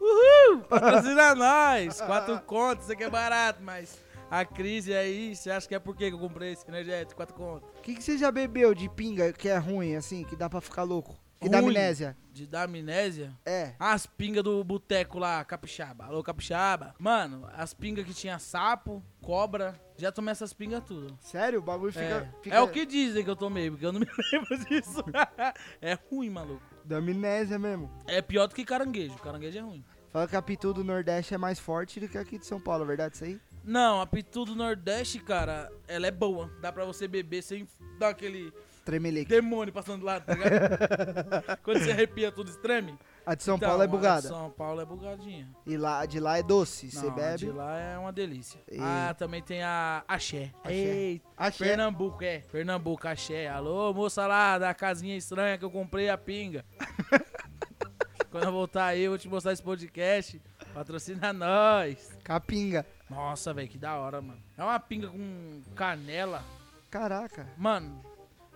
Uhul! 0.00 0.60
Patrocina 0.68 1.34
nós! 1.34 2.00
Quatro 2.00 2.40
contos, 2.42 2.84
isso 2.84 2.92
aqui 2.92 3.04
é 3.04 3.10
barato, 3.10 3.62
mas 3.62 3.98
a 4.30 4.44
crise 4.44 4.94
aí, 4.94 5.34
você 5.34 5.50
acha 5.50 5.66
que 5.66 5.74
é 5.74 5.78
por 5.78 5.96
que 5.96 6.04
eu 6.04 6.18
comprei 6.18 6.52
esse 6.52 6.68
energético? 6.68 7.16
Quatro 7.16 7.34
contos. 7.34 7.68
O 7.78 7.82
que, 7.82 7.94
que 7.94 8.02
você 8.02 8.18
já 8.18 8.30
bebeu 8.30 8.74
de 8.74 8.88
pinga 8.90 9.32
que 9.32 9.48
é 9.48 9.56
ruim, 9.56 9.96
assim, 9.96 10.24
que 10.24 10.36
dá 10.36 10.50
pra 10.50 10.60
ficar 10.60 10.82
louco? 10.82 11.16
Dá 11.40 11.60
Ruim? 11.60 11.68
amnésia? 11.68 12.16
De 12.32 12.46
dar 12.46 12.64
amnésia? 12.64 13.32
É. 13.46 13.74
As 13.78 14.06
pingas 14.06 14.42
do 14.42 14.62
boteco 14.64 15.18
lá, 15.18 15.44
capixaba. 15.44 16.04
Alô, 16.06 16.22
capixaba. 16.22 16.94
Mano, 16.98 17.48
as 17.52 17.72
pingas 17.72 18.04
que 18.04 18.12
tinha 18.14 18.38
sapo, 18.40 19.02
cobra, 19.20 19.80
já 19.96 20.10
tomei 20.10 20.32
essas 20.32 20.52
pingas 20.52 20.82
tudo. 20.84 21.16
Sério? 21.20 21.60
O 21.60 21.62
bagulho 21.62 21.92
fica. 21.92 22.04
É. 22.04 22.42
fica- 22.42 22.56
é 22.56 22.60
o 22.60 22.68
que 22.68 22.84
dizem 22.84 23.22
que 23.22 23.30
eu 23.30 23.36
tomei, 23.36 23.70
porque 23.70 23.86
eu 23.86 23.92
não 23.92 24.00
me 24.00 24.06
lembro 24.32 24.58
disso. 24.64 25.02
é 25.80 25.94
ruim, 26.10 26.30
maluco. 26.30 26.62
Dá 26.84 26.96
amnésia 26.98 27.58
mesmo. 27.58 27.88
É 28.06 28.20
pior 28.20 28.46
do 28.48 28.54
que 28.54 28.64
caranguejo. 28.64 29.14
Caranguejo 29.18 29.58
é 29.58 29.62
ruim. 29.62 29.84
Fala 30.10 30.26
que 30.26 30.34
a 30.36 30.42
pitu 30.42 30.72
do 30.72 30.82
Nordeste 30.82 31.34
é 31.34 31.38
mais 31.38 31.58
forte 31.58 32.00
do 32.00 32.08
que 32.08 32.16
aqui 32.18 32.38
de 32.38 32.46
São 32.46 32.58
Paulo, 32.58 32.82
é 32.82 32.86
verdade 32.86 33.14
isso 33.14 33.24
aí? 33.24 33.38
Não, 33.62 34.00
a 34.00 34.06
pitu 34.06 34.46
do 34.46 34.56
Nordeste, 34.56 35.18
cara, 35.18 35.70
ela 35.86 36.06
é 36.06 36.10
boa. 36.10 36.50
Dá 36.62 36.72
pra 36.72 36.86
você 36.86 37.06
beber 37.06 37.42
sem 37.42 37.68
dar 37.98 38.08
aquele 38.08 38.50
Tremelique. 38.88 39.28
demônio 39.28 39.70
passando 39.72 40.00
do 40.00 40.06
lado, 40.06 40.24
tá 40.24 40.32
ligado? 40.34 41.60
Quando 41.62 41.78
você 41.84 41.90
arrepia 41.92 42.32
tudo 42.32 42.48
extreme. 42.50 42.98
A 43.26 43.34
de 43.34 43.42
São 43.44 43.56
Então, 43.56 43.68
Paulo 43.68 43.82
é 43.82 43.84
a 43.84 43.86
de 43.86 43.92
bugada. 43.92 44.28
São 44.28 44.50
Paulo 44.50 44.80
é 44.80 44.84
bugadinha. 44.86 45.46
E 45.66 45.76
lá, 45.76 46.06
de 46.06 46.18
lá 46.18 46.38
é 46.38 46.42
doce. 46.42 46.90
Você 46.90 47.04
Não, 47.04 47.12
a 47.12 47.14
bebe. 47.14 47.36
de 47.36 47.50
lá 47.50 47.78
é 47.78 47.98
uma 47.98 48.10
delícia. 48.10 48.58
E- 48.72 48.78
Ah, 48.80 49.14
também 49.18 49.42
tem 49.42 49.62
a 49.62 50.02
Axé. 50.08 50.50
Axé. 50.64 50.72
Eita, 50.72 51.28
Axé. 51.36 51.64
Pernambuco, 51.66 52.24
é. 52.24 52.38
Pernambuco, 52.50 53.06
Axé. 53.06 53.46
Alô, 53.48 53.92
moça 53.92 54.26
lá 54.26 54.58
da 54.58 54.72
casinha 54.72 55.14
estranha 55.18 55.58
que 55.58 55.64
eu 55.66 55.70
comprei 55.70 56.08
a 56.08 56.16
pinga. 56.16 56.64
Quando 58.30 58.44
eu 58.44 58.52
voltar 58.52 58.86
aí, 58.86 59.02
eu 59.02 59.10
vou 59.10 59.18
te 59.18 59.28
mostrar 59.28 59.52
esse 59.52 59.62
podcast. 59.62 60.40
Patrocina 60.72 61.30
nós. 61.32 62.16
Capinga. 62.24 62.86
Nossa, 63.10 63.52
velho, 63.52 63.68
que 63.68 63.76
da 63.78 63.96
hora, 63.96 64.20
mano. 64.22 64.40
É 64.56 64.62
uma 64.62 64.78
pinga 64.80 65.08
com 65.08 65.60
canela. 65.74 66.42
Caraca. 66.90 67.46
Mano, 67.56 68.02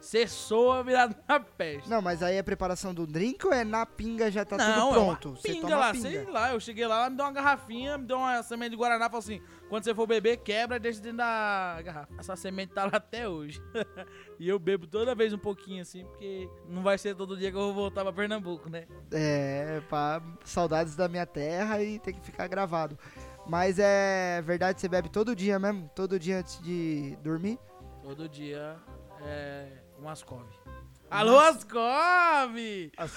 você 0.02 0.26
soa 0.26 0.82
virado 0.82 1.14
na 1.28 1.38
peste. 1.38 1.88
Não, 1.88 2.02
mas 2.02 2.24
aí 2.24 2.34
é 2.34 2.42
preparação 2.42 2.92
do 2.92 3.06
drink 3.06 3.46
ou 3.46 3.52
é 3.52 3.62
na 3.62 3.86
pinga 3.86 4.32
já 4.32 4.44
tá 4.44 4.56
Não, 4.56 4.88
tudo 4.88 4.90
é 4.90 4.92
pronto? 4.92 5.30
Você 5.36 5.52
pinga 5.52 5.60
toma 5.60 5.76
lá, 5.76 5.92
pinga. 5.92 6.10
sei 6.10 6.24
lá. 6.24 6.52
Eu 6.52 6.58
cheguei 6.58 6.86
lá, 6.88 7.08
me 7.08 7.16
deu 7.16 7.24
uma 7.24 7.32
garrafinha, 7.32 7.96
me 7.96 8.04
deu 8.04 8.18
uma 8.18 8.42
semente 8.42 8.70
de 8.70 8.76
Guaraná, 8.76 9.04
falou 9.04 9.20
assim: 9.20 9.40
quando 9.68 9.84
você 9.84 9.94
for 9.94 10.08
beber, 10.08 10.38
quebra 10.38 10.76
e 10.76 10.80
deixa 10.80 11.00
dentro 11.00 11.18
da 11.18 11.80
garrafa. 11.84 12.12
Essa 12.18 12.34
semente 12.34 12.72
tá 12.72 12.84
lá 12.84 12.90
até 12.94 13.28
hoje. 13.28 13.62
e 14.40 14.48
eu 14.48 14.58
bebo 14.58 14.88
toda 14.88 15.14
vez 15.14 15.32
um 15.32 15.38
pouquinho 15.38 15.82
assim, 15.82 16.04
porque 16.04 16.50
não 16.68 16.82
vai 16.82 16.98
ser 16.98 17.14
todo 17.14 17.36
dia 17.36 17.52
que 17.52 17.56
eu 17.56 17.60
vou 17.60 17.74
voltar 17.74 18.02
pra 18.02 18.12
Pernambuco, 18.12 18.68
né? 18.68 18.88
É, 19.12 19.80
pra 19.88 20.20
saudades 20.44 20.96
da 20.96 21.06
minha 21.06 21.26
terra 21.26 21.80
e 21.80 22.00
tem 22.00 22.12
que 22.12 22.26
ficar 22.26 22.48
gravado. 22.48 22.98
Mas 23.46 23.78
é 23.78 24.42
verdade, 24.42 24.80
você 24.80 24.88
bebe 24.88 25.08
todo 25.08 25.36
dia 25.36 25.60
mesmo? 25.60 25.88
Todo 25.94 26.18
dia 26.18 26.40
antes 26.40 26.60
de 26.60 27.16
dormir? 27.22 27.56
Todo 28.02 28.28
dia 28.28 28.76
é 29.24 29.91
um 30.02 30.08
Ascov. 30.08 30.44
Alô, 31.10 31.38
Ascov! 31.38 32.56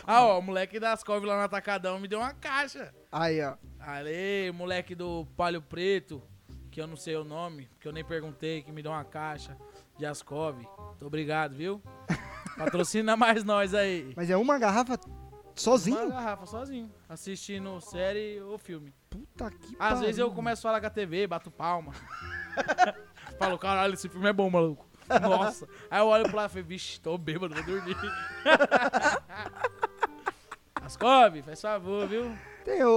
Ah, 0.05 0.25
ó, 0.25 0.39
o 0.39 0.41
moleque 0.41 0.79
da 0.79 0.91
Ascov 0.93 1.23
lá 1.25 1.37
no 1.37 1.43
Atacadão 1.43 1.99
me 1.99 2.07
deu 2.07 2.19
uma 2.19 2.33
caixa. 2.33 2.93
Aí, 3.11 3.41
ó. 3.41 3.55
Ale, 3.79 4.51
moleque 4.53 4.93
do 4.93 5.25
Palio 5.37 5.61
Preto, 5.61 6.21
que 6.69 6.81
eu 6.81 6.87
não 6.87 6.97
sei 6.97 7.15
o 7.15 7.23
nome, 7.23 7.69
que 7.79 7.87
eu 7.87 7.93
nem 7.93 8.03
perguntei, 8.03 8.61
que 8.61 8.71
me 8.71 8.83
deu 8.83 8.91
uma 8.91 9.03
caixa 9.05 9.57
de 9.97 10.05
Ascov. 10.05 10.57
Muito 10.57 11.05
obrigado, 11.05 11.55
viu? 11.55 11.81
Patrocina 12.57 13.15
mais 13.15 13.43
nós 13.43 13.73
aí. 13.73 14.13
Mas 14.15 14.29
é 14.29 14.35
uma 14.37 14.59
garrafa 14.59 14.99
sozinho? 15.55 15.97
Uma 15.97 16.15
garrafa 16.15 16.45
sozinho, 16.45 16.91
assistindo 17.07 17.79
série 17.79 18.41
ou 18.41 18.57
filme. 18.57 18.93
Puta 19.09 19.49
que 19.49 19.75
Às 19.79 20.01
vezes 20.01 20.17
eu 20.17 20.25
pariu. 20.27 20.35
começo 20.35 20.59
a 20.59 20.69
falar 20.69 20.81
com 20.81 20.87
a 20.87 20.89
TV, 20.89 21.27
bato 21.27 21.49
palma. 21.49 21.93
Falo, 23.39 23.57
caralho, 23.57 23.93
esse 23.93 24.07
filme 24.09 24.27
é 24.27 24.33
bom, 24.33 24.49
maluco. 24.49 24.85
Nossa. 25.21 25.67
Aí 25.89 25.99
eu 25.99 26.07
olho 26.07 26.23
pro 26.25 26.35
lado 26.35 26.49
e 26.49 26.53
falo, 26.53 26.65
vixe, 26.65 26.99
tô 26.99 27.17
bêbado, 27.17 27.53
vou 27.53 27.63
dormir. 27.63 27.95
Ascov, 30.75 31.41
faz 31.41 31.61
favor, 31.61 32.07
viu? 32.07 32.35
Tem 32.63 32.83
o, 32.83 32.89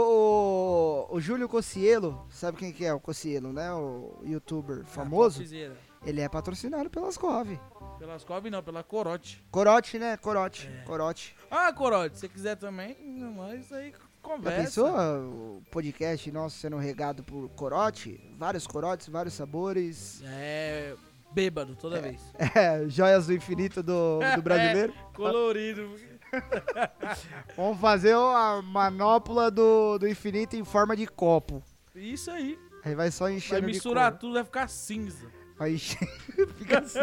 o, 1.11 1.17
o 1.17 1.21
Júlio 1.21 1.49
Cocielo, 1.49 2.27
sabe 2.31 2.59
quem 2.59 2.73
que 2.73 2.85
é 2.85 2.93
o 2.93 3.01
Cocielo, 3.01 3.53
né? 3.53 3.73
O 3.73 4.21
youtuber 4.25 4.85
famoso. 4.85 5.41
Topzera. 5.41 5.77
Ele 6.05 6.21
é 6.21 6.29
patrocinado 6.29 6.89
pelas 6.89 7.17
Cove. 7.17 7.59
Pela 7.99 8.15
Ascov 8.15 8.49
não, 8.49 8.63
pela 8.63 8.85
Corote. 8.85 9.45
Corote, 9.51 9.99
né? 9.99 10.17
Corote. 10.17 10.69
É. 10.69 10.85
Corote. 10.85 11.37
Ah, 11.51 11.73
Corote, 11.73 12.15
se 12.15 12.21
você 12.21 12.29
quiser 12.29 12.57
também, 12.57 12.97
nós 13.03 13.73
aí 13.73 13.91
Já 13.91 13.99
conversa. 14.23 14.63
pensou 14.63 14.89
o 14.89 15.63
podcast 15.71 16.31
nosso 16.31 16.59
sendo 16.59 16.77
regado 16.77 17.25
por 17.25 17.49
corote? 17.51 18.21
Vários 18.39 18.67
corotes, 18.67 19.09
vários 19.09 19.35
sabores. 19.35 20.23
É. 20.25 20.95
Bêbado 21.33 21.77
toda 21.77 22.01
vez. 22.01 22.21
É, 22.55 22.89
joias 22.89 23.27
do 23.27 23.35
infinito 23.35 23.83
do, 23.83 24.21
do 24.35 24.43
brasileiro. 24.43 24.93
Colorido. 25.15 25.91
Vamos 27.57 27.81
fazer 27.81 28.15
a 28.15 28.61
manopla 28.63 29.51
do, 29.51 29.99
do 29.99 30.09
infinito 30.09 30.57
em 30.57 30.65
forma 30.65 30.97
de 30.97 31.07
copo. 31.07 31.63
Isso 31.95 32.31
aí. 32.31 32.59
Aí 32.85 32.95
vai 32.95 33.11
só 33.11 33.25
Vai 33.25 33.35
enchendo 33.35 33.67
misturar 33.67 34.07
de 34.13 34.19
cor. 34.19 34.21
tudo, 34.21 34.35
vai 34.35 34.45
ficar 34.45 34.69
cinza. 34.69 35.27
Encher. 35.67 36.07
Fica 36.59 36.79
assim. 36.81 37.01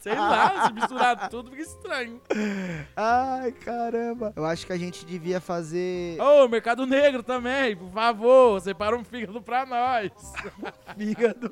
Sei 0.00 0.14
lá, 0.14 0.66
se 0.66 0.72
misturar 0.72 1.28
tudo 1.28 1.50
fica 1.50 1.62
estranho. 1.62 2.20
Ai, 2.96 3.52
caramba. 3.52 4.32
Eu 4.34 4.44
acho 4.46 4.66
que 4.66 4.72
a 4.72 4.78
gente 4.78 5.04
devia 5.04 5.40
fazer 5.40 6.18
Ô, 6.20 6.48
Mercado 6.48 6.86
Negro 6.86 7.22
também, 7.22 7.76
por 7.76 7.90
favor, 7.90 8.60
separa 8.60 8.96
um 8.96 9.04
fígado 9.04 9.42
pra 9.42 9.66
nós. 9.66 10.10
fígado. 10.96 11.50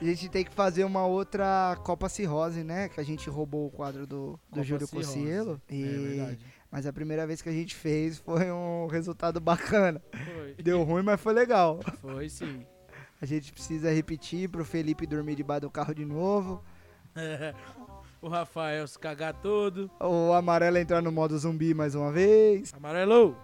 a 0.00 0.04
gente 0.04 0.28
tem 0.28 0.44
que 0.44 0.52
fazer 0.52 0.84
uma 0.84 1.06
outra 1.06 1.76
Copa 1.84 2.08
Cirrose, 2.08 2.64
né? 2.64 2.88
Que 2.88 3.00
a 3.00 3.04
gente 3.04 3.30
roubou 3.30 3.66
o 3.66 3.70
quadro 3.70 4.06
do, 4.06 4.32
do 4.32 4.38
Copa 4.50 4.64
Júlio 4.64 4.86
Cirrose. 4.86 5.08
Cossielo. 5.08 5.60
É 5.68 5.74
E... 5.74 5.82
verdade. 5.84 6.46
Mas 6.70 6.86
a 6.86 6.92
primeira 6.92 7.26
vez 7.26 7.42
que 7.42 7.50
a 7.50 7.52
gente 7.52 7.74
fez 7.74 8.18
foi 8.18 8.50
um 8.50 8.86
resultado 8.86 9.38
bacana. 9.38 10.00
Foi. 10.10 10.54
Deu 10.54 10.82
ruim, 10.82 11.02
mas 11.02 11.20
foi 11.20 11.34
legal. 11.34 11.80
Foi 12.00 12.30
sim. 12.30 12.64
A 13.22 13.26
gente 13.26 13.52
precisa 13.52 13.90
repetir 13.92 14.48
pro 14.48 14.64
Felipe 14.64 15.06
dormir 15.06 15.36
debaixo 15.36 15.60
do 15.62 15.70
carro 15.70 15.94
de 15.94 16.04
novo. 16.04 16.60
o 18.20 18.28
Rafael 18.28 18.86
se 18.88 18.98
cagar 18.98 19.32
todo. 19.34 19.88
O 20.00 20.32
amarelo 20.32 20.76
entrar 20.76 21.00
no 21.00 21.12
modo 21.12 21.38
zumbi 21.38 21.72
mais 21.72 21.94
uma 21.94 22.10
vez. 22.10 22.74
Amarelo, 22.74 23.36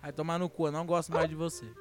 vai 0.00 0.12
tomar 0.12 0.38
no 0.38 0.48
cu, 0.48 0.68
eu 0.68 0.72
não 0.72 0.86
gosto 0.86 1.12
mais 1.12 1.28
de 1.28 1.34
você. 1.34 1.66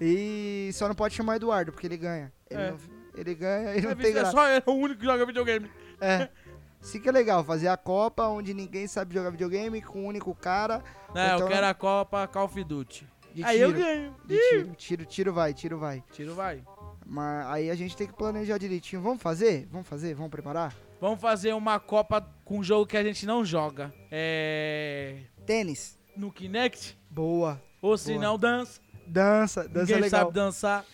E 0.00 0.70
só 0.72 0.88
não 0.88 0.94
pode 0.94 1.14
chamar 1.14 1.36
Eduardo, 1.36 1.72
porque 1.72 1.86
ele 1.86 1.96
ganha. 1.96 2.32
Ele, 2.48 2.60
É. 2.62 2.70
não- 2.70 2.78
ele 3.14 3.34
ganha 3.34 3.76
e 3.76 3.80
não 3.82 3.90
É, 3.90 3.94
tem 3.94 4.06
é 4.10 4.12
graça. 4.12 4.30
só 4.32 4.48
ele, 4.48 4.62
é 4.66 4.70
o 4.70 4.74
único 4.74 4.98
que 5.00 5.04
joga 5.06 5.26
videogame. 5.26 5.70
É. 6.00 6.28
Isso 6.80 6.98
que 6.98 7.06
é 7.08 7.12
legal, 7.12 7.44
fazer 7.44 7.68
a 7.68 7.76
Copa 7.76 8.26
onde 8.28 8.54
ninguém 8.54 8.86
sabe 8.86 9.14
jogar 9.14 9.28
videogame 9.30 9.82
com 9.82 10.00
um 10.04 10.06
único 10.06 10.34
cara 10.34 10.82
Não, 11.14 11.22
Então- 11.34 11.40
eu 11.40 11.48
quero 11.48 11.66
a 11.66 11.74
Copa 11.74 12.26
Call 12.26 12.46
of 12.46 12.64
Duty. 12.64 13.06
De 13.34 13.44
Aí 13.44 13.60
eu 13.60 13.72
tiro. 13.72 13.82
ganho. 13.84 14.16
De 14.26 14.36
tiro, 14.38 14.74
tiro, 14.74 15.04
tiro 15.06 15.32
vai, 15.32 15.54
tiro 15.54 15.78
vai. 15.78 16.04
Tiro 16.12 16.34
vai. 16.34 16.62
Mas 17.06 17.46
aí 17.46 17.70
a 17.70 17.74
gente 17.74 17.96
tem 17.96 18.06
que 18.06 18.12
planejar 18.12 18.58
direitinho. 18.58 19.02
Vamos 19.02 19.22
fazer? 19.22 19.66
Vamos 19.70 19.86
fazer? 19.86 20.14
Vamos 20.14 20.30
preparar? 20.30 20.74
Vamos 21.00 21.20
fazer 21.20 21.54
uma 21.54 21.80
Copa 21.80 22.20
com 22.44 22.58
um 22.58 22.62
jogo 22.62 22.86
que 22.86 22.96
a 22.96 23.02
gente 23.02 23.24
não 23.26 23.44
joga. 23.44 23.92
É. 24.10 25.22
Tênis. 25.46 25.98
No 26.16 26.30
Kinect. 26.30 26.98
Boa. 27.10 27.60
Ou 27.80 27.96
se 27.96 28.18
não, 28.18 28.38
dança. 28.38 28.80
Dança, 29.06 29.66
dança 29.66 29.80
Ninguém 29.86 30.02
legal. 30.02 30.20
sabe 30.20 30.32
dançar. 30.32 30.84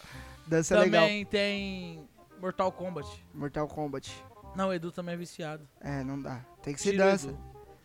Dança 0.47 0.77
é 0.77 0.81
legal. 0.81 1.03
também 1.03 1.25
tem 1.27 2.09
Mortal 2.41 2.71
Kombat. 2.71 3.09
Mortal 3.35 3.67
Kombat. 3.67 4.11
Não, 4.55 4.69
o 4.69 4.73
Edu 4.73 4.91
também 4.93 5.15
é 5.15 5.19
viciado. 5.19 5.69
É, 5.81 6.03
não 6.05 6.21
dá. 6.23 6.41
Tem 6.63 6.73
que 6.73 6.81
ser 6.81 6.93
Tira 6.93 7.11
dança. 7.11 7.29
Edu. 7.29 7.39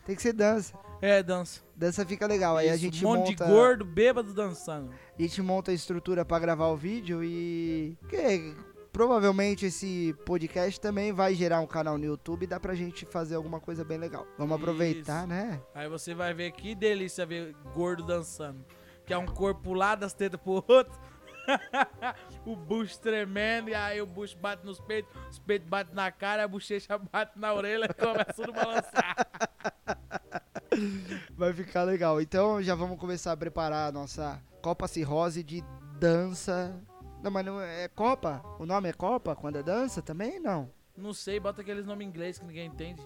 Tem 0.05 0.15
que 0.15 0.21
ser 0.21 0.33
dança. 0.33 0.73
É, 1.01 1.23
dança. 1.23 1.61
Dança 1.75 2.05
fica 2.05 2.27
legal. 2.27 2.57
Aí 2.57 2.69
a 2.69 2.77
gente 2.77 3.05
um 3.05 3.09
monte 3.09 3.31
monta, 3.31 3.45
de 3.45 3.51
gordo, 3.51 3.85
bêbado 3.85 4.33
dançando. 4.33 4.91
a 5.17 5.21
gente 5.21 5.41
monta 5.41 5.71
a 5.71 5.73
estrutura 5.73 6.23
pra 6.25 6.39
gravar 6.39 6.67
o 6.67 6.77
vídeo 6.77 7.23
e 7.23 7.97
que 8.09 8.55
provavelmente 8.91 9.65
esse 9.65 10.13
podcast 10.25 10.79
também 10.79 11.11
vai 11.11 11.33
gerar 11.33 11.59
um 11.59 11.67
canal 11.67 11.97
no 11.97 12.05
YouTube 12.05 12.43
e 12.43 12.47
dá 12.47 12.59
pra 12.59 12.75
gente 12.75 13.05
fazer 13.05 13.35
alguma 13.35 13.59
coisa 13.59 13.83
bem 13.83 13.97
legal. 13.97 14.27
Vamos 14.37 14.55
aproveitar, 14.55 15.19
Isso. 15.19 15.27
né? 15.27 15.61
Aí 15.73 15.87
você 15.87 16.13
vai 16.13 16.33
ver 16.33 16.51
que 16.51 16.75
delícia 16.75 17.25
ver 17.25 17.55
gordo 17.73 18.03
dançando. 18.03 18.63
Que 19.05 19.13
é 19.13 19.17
um 19.17 19.25
corpo 19.25 19.73
lá 19.73 19.95
das 19.95 20.13
tetas 20.13 20.39
pro 20.39 20.63
outro. 20.67 20.99
o 22.45 22.55
bucho 22.55 22.99
tremendo, 22.99 23.69
e 23.69 23.73
aí 23.73 24.01
o 24.01 24.05
bucho 24.05 24.37
bate 24.37 24.63
nos 24.63 24.79
peitos, 24.79 25.11
os 25.29 25.39
peitos 25.39 25.67
batem 25.67 25.95
na 25.95 26.11
cara, 26.11 26.43
a 26.43 26.47
bochecha 26.47 26.97
bate 26.97 27.37
na 27.37 27.53
orelha 27.53 27.85
e 27.85 27.93
começa 27.93 28.33
tudo 28.33 28.51
a 28.51 28.53
balançar. 28.53 29.15
Vai 31.35 31.53
ficar 31.53 31.83
legal. 31.83 32.21
Então 32.21 32.61
já 32.61 32.75
vamos 32.75 32.99
começar 32.99 33.31
a 33.31 33.37
preparar 33.37 33.89
a 33.89 33.91
nossa 33.91 34.41
Copa 34.61 34.87
Cirrose 34.87 35.43
de 35.43 35.63
dança. 35.99 36.73
Não, 37.21 37.29
mas 37.29 37.45
não 37.45 37.61
é 37.61 37.87
Copa? 37.87 38.41
O 38.59 38.65
nome 38.65 38.89
é 38.89 38.93
Copa 38.93 39.35
quando 39.35 39.57
é 39.57 39.63
dança 39.63 40.01
também? 40.01 40.39
Não. 40.39 40.69
Não 40.97 41.13
sei, 41.13 41.39
bota 41.39 41.61
aqueles 41.61 41.85
nomes 41.85 42.05
em 42.05 42.09
inglês 42.09 42.37
que 42.37 42.45
ninguém 42.45 42.67
entende. 42.67 43.01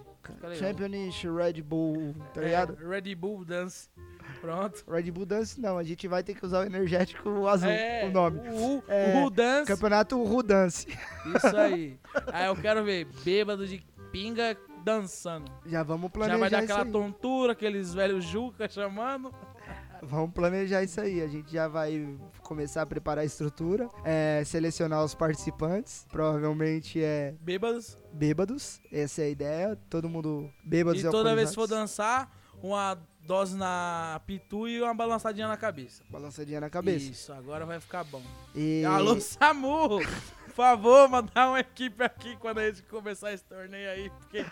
Championship 0.58 1.28
Red 1.34 1.62
Bull, 1.62 2.14
tá 2.34 2.42
É, 2.42 2.44
ligado? 2.44 2.74
Red 2.88 3.14
Bull 3.14 3.44
Dance. 3.44 3.88
Pronto. 4.40 4.84
Red 4.90 5.10
Bull 5.12 5.24
Dance 5.24 5.60
não, 5.60 5.78
a 5.78 5.84
gente 5.84 6.06
vai 6.08 6.22
ter 6.22 6.34
que 6.34 6.44
usar 6.44 6.60
o 6.60 6.64
energético 6.64 7.46
azul, 7.46 7.68
É, 7.70 8.04
o 8.06 8.10
nome. 8.10 8.40
O, 8.50 8.82
É, 8.88 9.24
o 9.24 9.30
Dance. 9.30 9.66
Campeonato 9.72 10.22
Ru 10.22 10.42
Dance. 10.42 10.86
Isso 11.36 11.56
aí. 11.56 11.98
Aí 12.32 12.46
eu 12.46 12.56
quero 12.56 12.84
ver 12.84 13.06
bêbado 13.24 13.66
de 13.66 13.78
pinga 14.10 14.56
dançando. 14.86 15.50
Já 15.66 15.82
vamos 15.82 16.04
Já 16.04 16.10
planejar 16.10 16.38
vai 16.38 16.48
dar 16.48 16.58
aquela 16.60 16.86
tontura, 16.86 17.52
aqueles 17.54 17.92
velhos 17.92 18.24
juca 18.24 18.68
chamando. 18.68 19.34
Vamos 20.02 20.32
planejar 20.34 20.82
isso 20.84 21.00
aí. 21.00 21.22
A 21.22 21.26
gente 21.26 21.50
já 21.50 21.66
vai 21.66 22.16
começar 22.42 22.82
a 22.82 22.86
preparar 22.86 23.22
a 23.22 23.24
estrutura, 23.24 23.88
é, 24.04 24.42
selecionar 24.44 25.02
os 25.02 25.14
participantes. 25.14 26.06
Provavelmente 26.12 27.02
é 27.02 27.34
Bêbados. 27.40 27.98
bêbados. 28.12 28.78
Essa 28.92 29.22
é 29.22 29.24
a 29.24 29.28
ideia. 29.30 29.78
Todo 29.88 30.06
mundo 30.06 30.52
bêbados 30.62 31.02
E 31.02 31.10
toda 31.10 31.34
vez 31.34 31.48
que 31.48 31.54
for 31.54 31.66
dançar, 31.66 32.30
uma 32.62 32.98
dose 33.26 33.56
na 33.56 34.20
pitu 34.26 34.68
e 34.68 34.80
uma 34.80 34.94
balançadinha 34.94 35.48
na 35.48 35.56
cabeça. 35.56 36.02
Balançadinha 36.08 36.60
na 36.60 36.70
cabeça. 36.70 37.10
Isso, 37.10 37.32
agora 37.32 37.66
vai 37.66 37.80
ficar 37.80 38.04
bom. 38.04 38.22
E 38.54 38.84
Alô, 38.84 39.20
Samu! 39.20 39.98
Por 39.98 40.54
favor, 40.54 41.08
mandar 41.08 41.48
uma 41.48 41.60
equipe 41.60 42.02
aqui 42.02 42.36
quando 42.36 42.58
a 42.58 42.66
gente 42.66 42.82
começar 42.84 43.32
esse 43.32 43.44
torneio 43.44 43.90
aí, 43.90 44.10
porque 44.10 44.46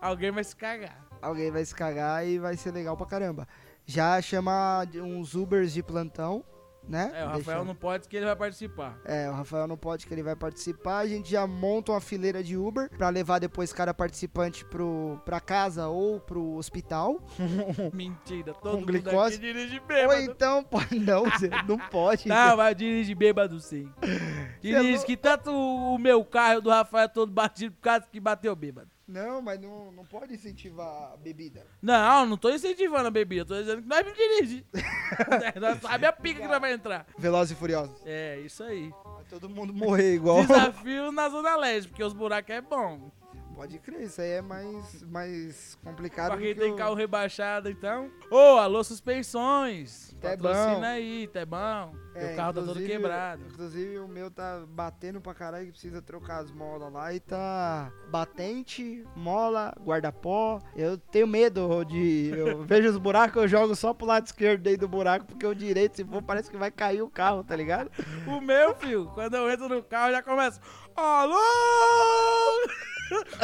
alguém 0.00 0.30
vai 0.30 0.42
se 0.42 0.56
cagar. 0.56 0.98
alguém 1.20 1.50
vai 1.50 1.64
se 1.64 1.74
cagar 1.74 2.26
e 2.26 2.38
vai 2.38 2.56
ser 2.56 2.72
legal 2.72 2.96
pra 2.96 3.06
caramba. 3.06 3.46
Já 3.84 4.20
chama 4.22 4.84
de 4.90 5.00
uns 5.00 5.34
Ubers 5.34 5.72
de 5.72 5.82
plantão, 5.82 6.44
né? 6.88 7.04
É, 7.14 7.24
o 7.24 7.26
Deixa- 7.26 7.28
Rafael 7.38 7.64
não 7.64 7.74
pode 7.74 8.08
que 8.08 8.16
ele 8.16 8.26
vai 8.26 8.36
participar. 8.36 8.98
É, 9.04 9.28
o 9.30 9.32
Rafael 9.32 9.66
não 9.66 9.76
pode 9.76 10.06
que 10.06 10.12
ele 10.12 10.22
vai 10.22 10.34
participar. 10.36 10.98
A 10.98 11.06
gente 11.06 11.30
já 11.30 11.46
monta 11.46 11.92
uma 11.92 12.00
fileira 12.00 12.42
de 12.42 12.56
Uber 12.56 12.90
pra 12.96 13.08
levar 13.08 13.38
depois 13.38 13.72
cada 13.72 13.94
participante 13.94 14.64
pro, 14.64 15.20
pra 15.24 15.40
casa 15.40 15.88
ou 15.88 16.20
pro 16.20 16.54
hospital. 16.56 17.20
Mentira, 17.92 18.52
todo 18.54 18.72
Com 18.72 18.76
mundo 18.80 18.86
glicose? 18.86 19.36
aqui 19.36 19.46
dirige 19.46 19.78
Ou 19.80 19.86
bêbado. 19.86 20.20
então, 20.22 20.62
pode, 20.64 20.98
não, 20.98 21.24
não 21.66 21.78
pode. 21.78 22.28
Não, 22.28 22.56
vai 22.56 22.74
dirige 22.74 23.14
bêbado 23.14 23.58
sim. 23.60 23.88
Dirige 24.60 24.98
não- 24.98 25.04
que 25.04 25.16
tanto 25.16 25.50
o 25.52 25.98
meu 25.98 26.24
carro 26.24 26.54
e 26.54 26.56
o 26.58 26.60
do 26.62 26.70
Rafael 26.70 27.04
é 27.04 27.08
todo 27.08 27.32
batido 27.32 27.74
por 27.74 27.80
causa 27.82 28.06
que 28.10 28.20
bateu 28.20 28.54
bêbado. 28.54 28.88
Não, 29.06 29.42
mas 29.42 29.60
não, 29.60 29.90
não 29.92 30.04
pode 30.04 30.34
incentivar 30.34 31.12
a 31.12 31.16
bebida. 31.16 31.66
Não, 31.80 32.24
não 32.24 32.36
tô 32.36 32.50
incentivando 32.50 33.08
a 33.08 33.10
bebida, 33.10 33.44
tô 33.44 33.54
dizendo 33.54 33.82
que 33.82 33.88
nós 33.88 34.06
não 34.06 34.12
dirige. 34.12 34.66
nós 35.60 35.80
sabe 35.80 36.06
a 36.06 36.12
pica 36.12 36.40
que 36.40 36.48
nós 36.48 36.60
vai 36.60 36.72
entrar. 36.72 37.06
Velozes 37.18 37.56
e 37.56 37.58
Furiosos. 37.58 38.00
É, 38.04 38.38
isso 38.40 38.62
aí. 38.62 38.90
Vai 38.90 39.24
todo 39.28 39.48
mundo 39.48 39.74
morrer 39.74 40.14
igual. 40.14 40.42
Desafio 40.42 41.10
na 41.12 41.28
Zona 41.28 41.56
Leste, 41.56 41.88
porque 41.88 42.04
os 42.04 42.12
buracos 42.12 42.50
é 42.50 42.60
bom. 42.60 43.10
Pode 43.54 43.78
crer, 43.78 44.02
isso 44.02 44.20
aí 44.20 44.30
é 44.30 44.42
mais, 44.42 45.02
mais 45.04 45.78
complicado 45.84 46.30
Pra 46.32 46.38
quem 46.40 46.52
que 46.54 46.60
tem 46.60 46.72
o- 46.72 46.76
carro 46.76 46.94
rebaixado, 46.94 47.68
então. 47.70 48.10
Ô, 48.30 48.56
alô, 48.58 48.82
suspensões. 48.82 50.12
Patrocina 50.20 50.88
aí, 50.88 51.28
Tebão. 51.28 51.92
É, 52.14 52.26
Meu 52.28 52.36
carro 52.36 52.52
tá 52.54 52.62
todo 52.62 52.80
quebrado. 52.84 53.42
Inclusive 53.46 53.98
o 53.98 54.08
meu 54.08 54.30
tá 54.30 54.62
batendo 54.68 55.20
pra 55.20 55.32
caralho 55.34 55.66
que 55.66 55.72
precisa 55.72 56.02
trocar 56.02 56.38
as 56.42 56.50
molas 56.50 56.92
lá 56.92 57.12
e 57.14 57.20
tá 57.20 57.92
batente, 58.08 59.04
mola, 59.16 59.72
guarda-pó. 59.80 60.60
Eu 60.74 60.96
tenho 60.98 61.26
medo 61.26 61.84
de. 61.84 62.30
Eu 62.36 62.62
vejo 62.66 62.88
os 62.90 62.98
buracos, 62.98 63.42
eu 63.42 63.48
jogo 63.48 63.74
só 63.76 63.94
pro 63.94 64.06
lado 64.06 64.26
esquerdo 64.26 64.62
dentro 64.62 64.80
do 64.82 64.88
buraco, 64.88 65.24
porque 65.26 65.46
o 65.46 65.54
direito, 65.54 65.96
se 65.96 66.04
for, 66.04 66.22
parece 66.22 66.50
que 66.50 66.56
vai 66.56 66.70
cair 66.70 67.02
o 67.02 67.08
carro, 67.10 67.44
tá 67.44 67.54
ligado? 67.56 67.90
O 68.26 68.40
meu, 68.40 68.74
filho, 68.74 69.10
quando 69.14 69.34
eu 69.34 69.48
entro 69.50 69.68
no 69.68 69.82
carro, 69.82 70.10
já 70.12 70.22
começa. 70.22 70.60
Alô! 70.94 71.38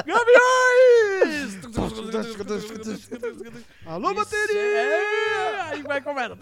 Gaviões! 0.06 1.58
Alô, 3.86 4.14
bateria! 4.14 4.58
É, 4.60 5.60
aí 5.62 5.82
vai 5.82 6.00
começa. 6.00 6.36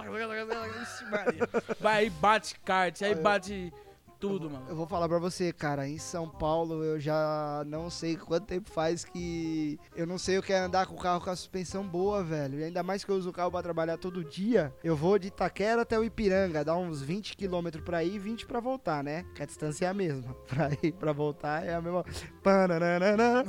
Vai, 1.81 2.11
bate 2.11 2.55
kart, 2.61 3.03
aí 3.03 3.15
bate 3.15 3.73
tudo, 4.19 4.51
mano. 4.51 4.67
Eu 4.69 4.77
vou 4.77 4.87
falar 4.87 5.09
pra 5.09 5.19
você, 5.19 5.53
cara, 5.53 5.89
em 5.89 5.99
São 5.99 6.29
Paulo 6.29 6.83
eu 6.83 6.99
já 6.99 7.63
não 7.67 7.89
sei 7.91 8.17
quanto 8.17 8.47
tempo 8.47 8.71
faz 8.71 9.05
que 9.05 9.79
eu 9.95 10.07
não 10.07 10.19
sei 10.19 10.39
o 10.39 10.43
que 10.43 10.53
é 10.53 10.59
andar 10.59 10.87
com 10.87 10.95
o 10.95 10.99
carro 10.99 11.21
com 11.21 11.31
a 11.31 11.37
suspensão 11.37 11.87
boa, 11.87 12.23
velho. 12.23 12.59
E 12.61 12.65
ainda 12.65 12.83
mais 12.83 13.05
que 13.05 13.11
eu 13.11 13.17
uso 13.17 13.31
o 13.31 13.33
carro 13.33 13.51
pra 13.51 13.63
trabalhar 13.63 13.97
todo 13.99 14.25
dia. 14.25 14.75
Eu 14.83 14.97
vou 14.97 15.19
de 15.19 15.29
Itaquera 15.29 15.83
até 15.83 15.99
o 15.99 16.05
Ipiranga, 16.05 16.65
dá 16.65 16.77
uns 16.77 17.03
20 17.03 17.37
km 17.37 17.81
pra 17.85 18.03
ir 18.03 18.15
e 18.15 18.19
20 18.19 18.47
pra 18.47 18.61
voltar, 18.61 19.05
né? 19.05 19.25
Que 19.35 19.43
a 19.43 19.47
distância 19.47 19.87
é 19.87 19.89
a 19.89 19.95
mesma. 19.95 20.35
Pra 20.47 20.71
ir 20.83 20.93
pra 20.93 21.13
voltar 21.13 21.65
é 21.67 21.75
a 21.75 21.83
mesma. 21.83 22.05
Pananana. 22.43 23.45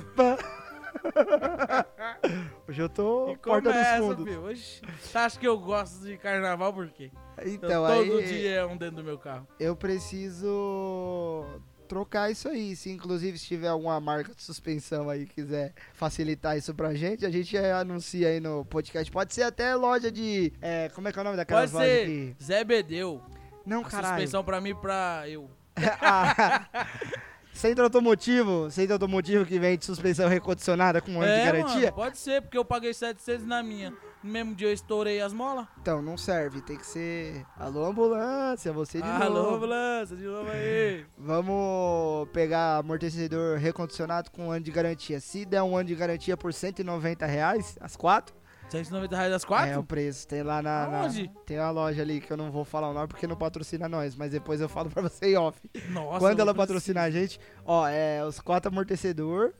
Hoje 2.68 2.82
eu 2.82 2.90
tô 2.90 3.32
E 3.32 3.38
porta 3.38 3.70
dos 3.70 3.78
começa, 3.78 3.98
fundos. 4.02 4.26
filho. 4.26 4.50
Oxi, 4.50 4.82
Você 5.02 5.18
acha 5.18 5.40
que 5.40 5.48
eu 5.48 5.58
gosto 5.60 6.04
de 6.06 6.18
carnaval 6.18 6.74
por 6.74 6.90
quê? 6.90 7.12
Então, 7.46 7.88
eu, 7.88 8.06
todo 8.08 8.18
aí 8.20 8.26
dia 8.28 8.52
é 8.56 8.66
um 8.66 8.76
dentro 8.78 8.98
do 8.98 9.04
meu 9.04 9.18
carro. 9.18 9.48
eu 9.60 9.76
preciso 9.76 11.46
trocar 11.88 12.32
isso 12.32 12.50
aí. 12.50 12.76
Se 12.76 12.90
inclusive 12.90 13.38
se 13.38 13.46
tiver 13.46 13.68
alguma 13.68 14.00
marca 14.00 14.34
de 14.34 14.42
suspensão 14.42 15.10
aí 15.10 15.26
quiser 15.26 15.74
facilitar 15.94 16.58
isso 16.58 16.74
pra 16.74 16.94
gente, 16.94 17.26
a 17.26 17.30
gente 17.30 17.56
anuncia 17.58 18.28
aí 18.30 18.40
no 18.40 18.66
podcast. 18.66 19.12
Pode 19.12 19.34
ser 19.34 19.44
até 19.44 19.76
loja 19.76 20.12
de. 20.12 20.52
é, 20.62 20.90
como 20.90 21.08
é 21.08 21.12
que 21.12 21.20
é 21.20 21.22
o 21.22 21.26
nome 21.26 21.38
daquelas 21.38 21.72
Pode 21.72 21.84
lojas 21.86 22.06
ser. 22.08 22.36
Zé 22.42 22.64
Bedeu. 22.64 23.22
Não, 23.66 23.82
A 23.82 23.86
caralho. 23.90 24.16
suspensão 24.16 24.44
pra 24.44 24.60
mim 24.62 24.70
e 24.70 24.76
pra 24.76 25.24
eu. 25.28 25.50
Ah, 26.02 26.66
Centro 27.58 27.84
automotivo, 27.86 28.70
centro 28.70 28.94
automotivo 28.94 29.44
que 29.44 29.58
vende 29.58 29.84
suspensão 29.84 30.30
recondicionada 30.30 31.02
com 31.02 31.14
um 31.14 31.22
ano 31.22 31.34
de 31.34 31.40
é, 31.40 31.46
garantia. 31.46 31.82
mano, 31.82 31.94
pode 31.94 32.18
ser, 32.20 32.40
porque 32.44 32.56
eu 32.56 32.64
paguei 32.64 32.94
700 32.94 33.48
na 33.48 33.64
minha. 33.64 33.92
No 34.24 34.32
mesmo 34.32 34.54
dia 34.54 34.68
eu 34.68 34.74
estourei 34.74 35.20
as 35.20 35.34
molas. 35.34 35.66
Então, 35.82 36.00
não 36.00 36.18
serve, 36.18 36.62
tem 36.62 36.78
que 36.78 36.86
ser. 36.86 37.44
Alô, 37.58 37.84
ambulância, 37.86 38.72
você 38.72 39.02
de 39.02 39.08
Alô, 39.08 39.42
novo. 39.42 39.56
ambulância, 39.56 40.16
de 40.16 40.24
novo 40.24 40.52
aí. 40.52 41.04
Vamos 41.18 42.30
pegar 42.30 42.78
amortecedor 42.78 43.58
recondicionado 43.58 44.30
com 44.30 44.50
um 44.50 44.52
ano 44.52 44.64
de 44.64 44.72
garantia. 44.72 45.20
Se 45.20 45.44
der 45.44 45.64
um 45.64 45.76
ano 45.76 45.88
de 45.88 45.96
garantia 45.96 46.38
por 46.38 46.54
190 46.54 47.26
reais, 47.26 47.76
as 47.82 47.96
quatro, 47.96 48.36
190 48.70 49.16
reais 49.16 49.34
as 49.34 49.44
é 49.44 49.46
o 49.46 49.48
quatro? 49.48 49.84
preço. 49.84 50.28
Tem 50.28 50.44
lá 50.44 50.62
na, 50.62 50.88
na- 50.88 51.02
Aonde? 51.04 51.32
Tem 51.46 51.58
uma 51.60 51.72
loja 51.72 52.02
ali 52.02 52.20
que 52.20 52.32
eu 52.32 52.38
não 52.38 52.52
vou 52.52 52.66
falar 52.66 52.90
o 52.90 52.94
nome 52.94 53.08
porque 53.08 53.26
não 53.28 53.36
patrocina 53.36 53.88
nós, 53.88 54.16
mas 54.16 54.32
depois 54.32 54.60
eu 54.60 54.68
falo 54.68 54.90
pra 54.90 55.02
você 55.02 55.28
em 55.34 55.38
off. 55.38 55.60
Nossa. 55.90 56.20
Quando 56.20 56.40
ela 56.40 56.54
patrocinar 56.54 57.06
a 57.06 57.10
gente, 57.12 57.40
ó, 57.66 57.88
é 57.88 58.24
os 58.26 58.40
quatro 58.40 58.70
amortecedor, 58.70 59.54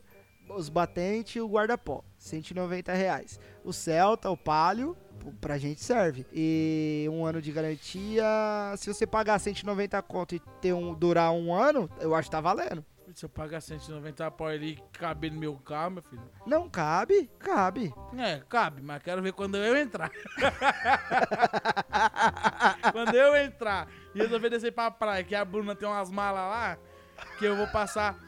os 0.50 0.68
batentes 0.68 1.36
e 1.36 1.40
o 1.40 1.48
guarda-pó. 1.48 2.02
190 2.18 2.92
reais. 2.92 3.38
O 3.64 3.72
Celta, 3.72 4.30
o 4.30 4.36
Palio, 4.36 4.96
pra 5.40 5.56
gente 5.58 5.82
serve. 5.82 6.26
E 6.32 7.06
um 7.10 7.24
ano 7.24 7.40
de 7.40 7.50
garantia. 7.52 8.24
Se 8.76 8.92
você 8.92 9.06
pagar 9.06 9.38
190 9.38 10.00
conto 10.02 10.34
e 10.34 10.40
ter 10.60 10.72
um, 10.72 10.94
durar 10.94 11.32
um 11.32 11.52
ano, 11.54 11.88
eu 12.00 12.14
acho 12.14 12.28
que 12.28 12.32
tá 12.32 12.40
valendo. 12.40 12.84
Se 13.14 13.24
eu 13.24 13.28
pagar 13.28 13.60
190 13.60 14.30
pau 14.32 14.48
ali 14.48 14.72
e 14.72 14.98
caber 14.98 15.32
no 15.32 15.38
meu 15.38 15.56
carro, 15.56 15.92
meu 15.92 16.02
filho. 16.02 16.22
Não 16.46 16.68
cabe? 16.68 17.30
Cabe. 17.38 17.94
É, 18.16 18.42
cabe, 18.48 18.82
mas 18.82 19.02
quero 19.02 19.22
ver 19.22 19.32
quando 19.32 19.56
eu 19.56 19.76
entrar. 19.76 20.10
quando 22.92 23.14
eu 23.14 23.36
entrar 23.36 23.88
e 24.14 24.18
resolver 24.18 24.50
descer 24.50 24.72
pra 24.72 24.90
praia, 24.90 25.24
que 25.24 25.34
a 25.34 25.44
Bruna 25.44 25.74
tem 25.74 25.88
umas 25.88 26.10
malas 26.10 26.42
lá, 26.42 26.78
que 27.38 27.46
eu 27.46 27.56
vou 27.56 27.66
passar 27.68 28.18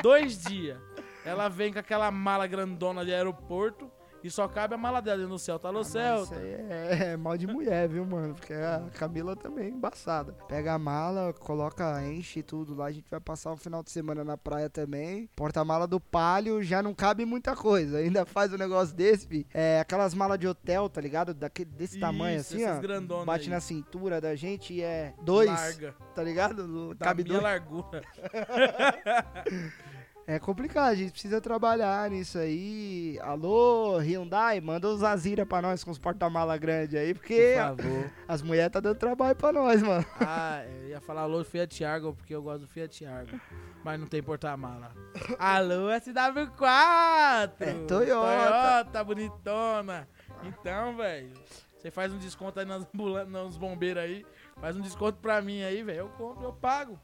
dois 0.00 0.40
dias. 0.42 0.78
Ela 1.24 1.48
vem 1.48 1.72
com 1.72 1.78
aquela 1.78 2.10
mala 2.10 2.46
grandona 2.46 3.04
de 3.04 3.12
aeroporto 3.12 3.90
e 4.22 4.30
só 4.30 4.46
cabe 4.48 4.74
a 4.74 4.78
mala 4.78 5.00
dela 5.00 5.26
do 5.26 5.38
céu. 5.38 5.58
Tá 5.58 5.70
no 5.72 5.80
Ah, 5.80 5.84
céu. 5.84 6.22
Isso 6.24 6.34
aí 6.34 6.52
é, 6.52 6.98
é 7.12 7.16
mal 7.16 7.36
de 7.36 7.46
mulher, 7.46 7.88
viu, 7.88 8.04
mano? 8.06 8.34
Porque 8.34 8.52
a 8.52 8.88
Camila 8.98 9.34
também 9.36 9.66
é 9.66 9.68
embaçada. 9.70 10.32
Pega 10.48 10.74
a 10.74 10.78
mala, 10.78 11.32
coloca, 11.32 12.02
enche 12.06 12.42
tudo 12.42 12.74
lá. 12.74 12.86
A 12.86 12.92
gente 12.92 13.10
vai 13.10 13.20
passar 13.20 13.52
um 13.52 13.56
final 13.56 13.82
de 13.82 13.90
semana 13.90 14.24
na 14.24 14.36
praia 14.36 14.68
também. 14.70 15.28
Porta-mala 15.34 15.86
do 15.86 15.98
palio 16.00 16.62
já 16.62 16.82
não 16.82 16.94
cabe 16.94 17.24
muita 17.24 17.54
coisa. 17.56 17.98
Ainda 17.98 18.24
faz 18.24 18.52
um 18.52 18.56
negócio 18.58 18.94
desse, 18.94 19.26
fi. 19.26 19.46
É 19.52 19.80
aquelas 19.80 20.14
malas 20.14 20.38
de 20.38 20.46
hotel, 20.46 20.88
tá 20.88 21.00
ligado? 21.00 21.34
Daquele, 21.34 21.70
desse 21.70 21.98
tamanho 21.98 22.38
Isso, 22.40 22.54
assim, 22.54 22.64
essas 22.64 23.10
ó. 23.10 23.24
Bate 23.24 23.44
aí. 23.44 23.50
na 23.50 23.60
cintura 23.60 24.20
da 24.20 24.34
gente 24.34 24.74
e 24.74 24.82
é 24.82 25.14
dois, 25.22 25.48
Larga. 25.48 25.94
tá 26.14 26.22
ligado? 26.22 26.94
Da 26.94 27.06
Cabe 27.06 27.22
minha 27.24 27.32
dois. 27.40 27.42
largura. 27.42 28.02
É 30.26 30.38
complicado, 30.38 30.90
a 30.90 30.94
gente 30.94 31.10
precisa 31.10 31.40
trabalhar 31.40 32.08
nisso 32.08 32.38
aí. 32.38 33.18
Alô, 33.22 33.98
Hyundai, 33.98 34.60
manda 34.60 34.88
os 34.88 35.02
Azira 35.02 35.44
pra 35.44 35.60
nós 35.60 35.82
com 35.82 35.90
os 35.90 35.98
porta-mala 35.98 36.56
grandes 36.56 36.94
aí, 36.94 37.12
porque 37.12 37.56
Por 37.76 38.10
as 38.28 38.40
mulheres 38.40 38.72
tá 38.72 38.78
dando 38.78 38.96
trabalho 38.96 39.34
pra 39.34 39.52
nós, 39.52 39.82
mano. 39.82 40.06
Ah, 40.20 40.64
eu 40.64 40.88
ia 40.90 41.00
falar 41.00 41.22
alô 41.22 41.42
Fiat 41.42 41.84
Argo, 41.84 42.14
porque 42.14 42.34
eu 42.34 42.42
gosto 42.42 42.60
do 42.60 42.68
Fiat 42.68 43.04
Argo. 43.04 43.40
Mas 43.82 43.98
não 43.98 44.06
tem 44.06 44.22
porta-mala. 44.22 44.92
Alô 45.38 45.88
SW4! 45.88 47.52
É 47.60 47.72
Toyota. 47.86 48.84
Toyota, 48.86 49.04
bonitona. 49.04 50.08
Então, 50.44 50.96
velho, 50.96 51.32
você 51.76 51.90
faz 51.90 52.12
um 52.12 52.18
desconto 52.18 52.60
aí 52.60 52.64
nas 52.64 52.86
nos 53.26 53.56
bombeiros 53.56 54.02
aí. 54.02 54.24
Faz 54.62 54.76
um 54.76 54.80
desconto 54.80 55.18
pra 55.18 55.42
mim 55.42 55.60
aí, 55.64 55.82
velho. 55.82 55.98
Eu 55.98 56.08
compro, 56.10 56.44
eu 56.44 56.52
pago. 56.52 56.96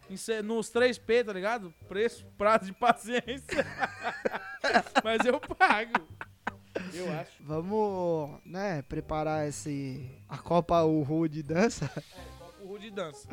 Nos 0.44 0.70
3P, 0.70 1.24
tá 1.24 1.32
ligado? 1.32 1.74
Preço, 1.88 2.24
prazo 2.38 2.66
de 2.66 2.72
paciência. 2.72 3.66
Mas 5.02 5.24
eu 5.26 5.40
pago. 5.40 6.06
Eu 6.94 7.10
acho. 7.18 7.32
Vamos, 7.40 8.38
né, 8.46 8.82
preparar 8.82 9.48
esse 9.48 10.08
a 10.28 10.38
Copa 10.38 10.84
Uhu 10.84 11.28
de 11.28 11.42
dança 11.42 11.90
O 12.62 12.68
Rude 12.68 12.92
dança. 12.92 13.28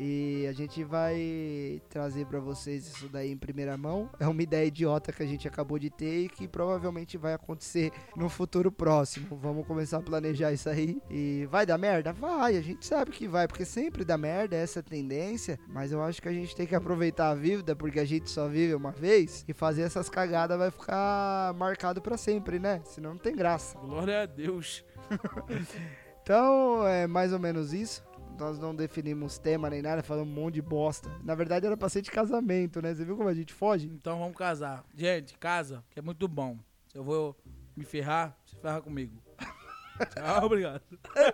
E 0.00 0.46
a 0.46 0.52
gente 0.52 0.84
vai 0.84 1.82
trazer 1.88 2.24
pra 2.26 2.38
vocês 2.38 2.86
isso 2.86 3.08
daí 3.08 3.32
em 3.32 3.36
primeira 3.36 3.76
mão. 3.76 4.08
É 4.20 4.28
uma 4.28 4.40
ideia 4.40 4.64
idiota 4.64 5.12
que 5.12 5.24
a 5.24 5.26
gente 5.26 5.48
acabou 5.48 5.76
de 5.76 5.90
ter 5.90 6.24
e 6.24 6.28
que 6.28 6.46
provavelmente 6.46 7.18
vai 7.18 7.34
acontecer 7.34 7.90
no 8.14 8.28
futuro 8.28 8.70
próximo. 8.70 9.36
Vamos 9.36 9.66
começar 9.66 9.98
a 9.98 10.02
planejar 10.02 10.52
isso 10.52 10.68
aí 10.68 11.02
e 11.10 11.48
vai 11.50 11.66
dar 11.66 11.76
merda? 11.76 12.12
Vai, 12.12 12.56
a 12.56 12.62
gente 12.62 12.86
sabe 12.86 13.10
que 13.10 13.26
vai, 13.26 13.48
porque 13.48 13.64
sempre 13.64 14.04
dá 14.04 14.16
merda, 14.16 14.54
essa 14.54 14.78
é 14.78 14.80
a 14.80 14.84
tendência, 14.84 15.58
mas 15.66 15.90
eu 15.90 16.00
acho 16.00 16.22
que 16.22 16.28
a 16.28 16.32
gente 16.32 16.54
tem 16.54 16.66
que 16.66 16.76
aproveitar 16.76 17.30
a 17.30 17.34
vida 17.34 17.74
porque 17.74 17.98
a 17.98 18.04
gente 18.04 18.30
só 18.30 18.46
vive 18.46 18.76
uma 18.76 18.92
vez 18.92 19.44
e 19.48 19.52
fazer 19.52 19.82
essas 19.82 20.08
cagadas 20.08 20.56
vai 20.56 20.70
ficar 20.70 21.52
marcado 21.54 22.00
pra 22.00 22.16
sempre, 22.16 22.60
né? 22.60 22.80
Senão 22.84 23.10
não 23.10 23.18
tem 23.18 23.34
graça. 23.34 23.76
Glória 23.78 24.22
a 24.22 24.26
Deus. 24.26 24.84
Então, 26.28 26.86
é 26.86 27.06
mais 27.06 27.32
ou 27.32 27.38
menos 27.38 27.72
isso. 27.72 28.02
Nós 28.38 28.56
não 28.56 28.72
definimos 28.72 29.36
tema 29.36 29.68
nem 29.68 29.82
nada, 29.82 30.00
falamos 30.00 30.28
um 30.30 30.40
monte 30.40 30.54
de 30.54 30.62
bosta. 30.62 31.10
Na 31.24 31.34
verdade, 31.34 31.66
era 31.66 31.76
pra 31.76 31.88
ser 31.88 32.02
de 32.02 32.10
casamento, 32.10 32.80
né? 32.80 32.94
Você 32.94 33.04
viu 33.04 33.16
como 33.16 33.28
a 33.28 33.34
gente 33.34 33.52
foge? 33.52 33.88
Então 33.88 34.20
vamos 34.20 34.36
casar. 34.36 34.84
Gente, 34.94 35.36
casa, 35.36 35.84
que 35.90 35.98
é 35.98 36.02
muito 36.02 36.28
bom. 36.28 36.56
Se 36.86 36.96
eu 36.96 37.02
vou 37.02 37.36
me 37.76 37.84
ferrar, 37.84 38.38
se 38.46 38.54
ferra 38.54 38.80
comigo. 38.80 39.20
Tchau, 40.14 40.46
obrigado. 40.46 40.82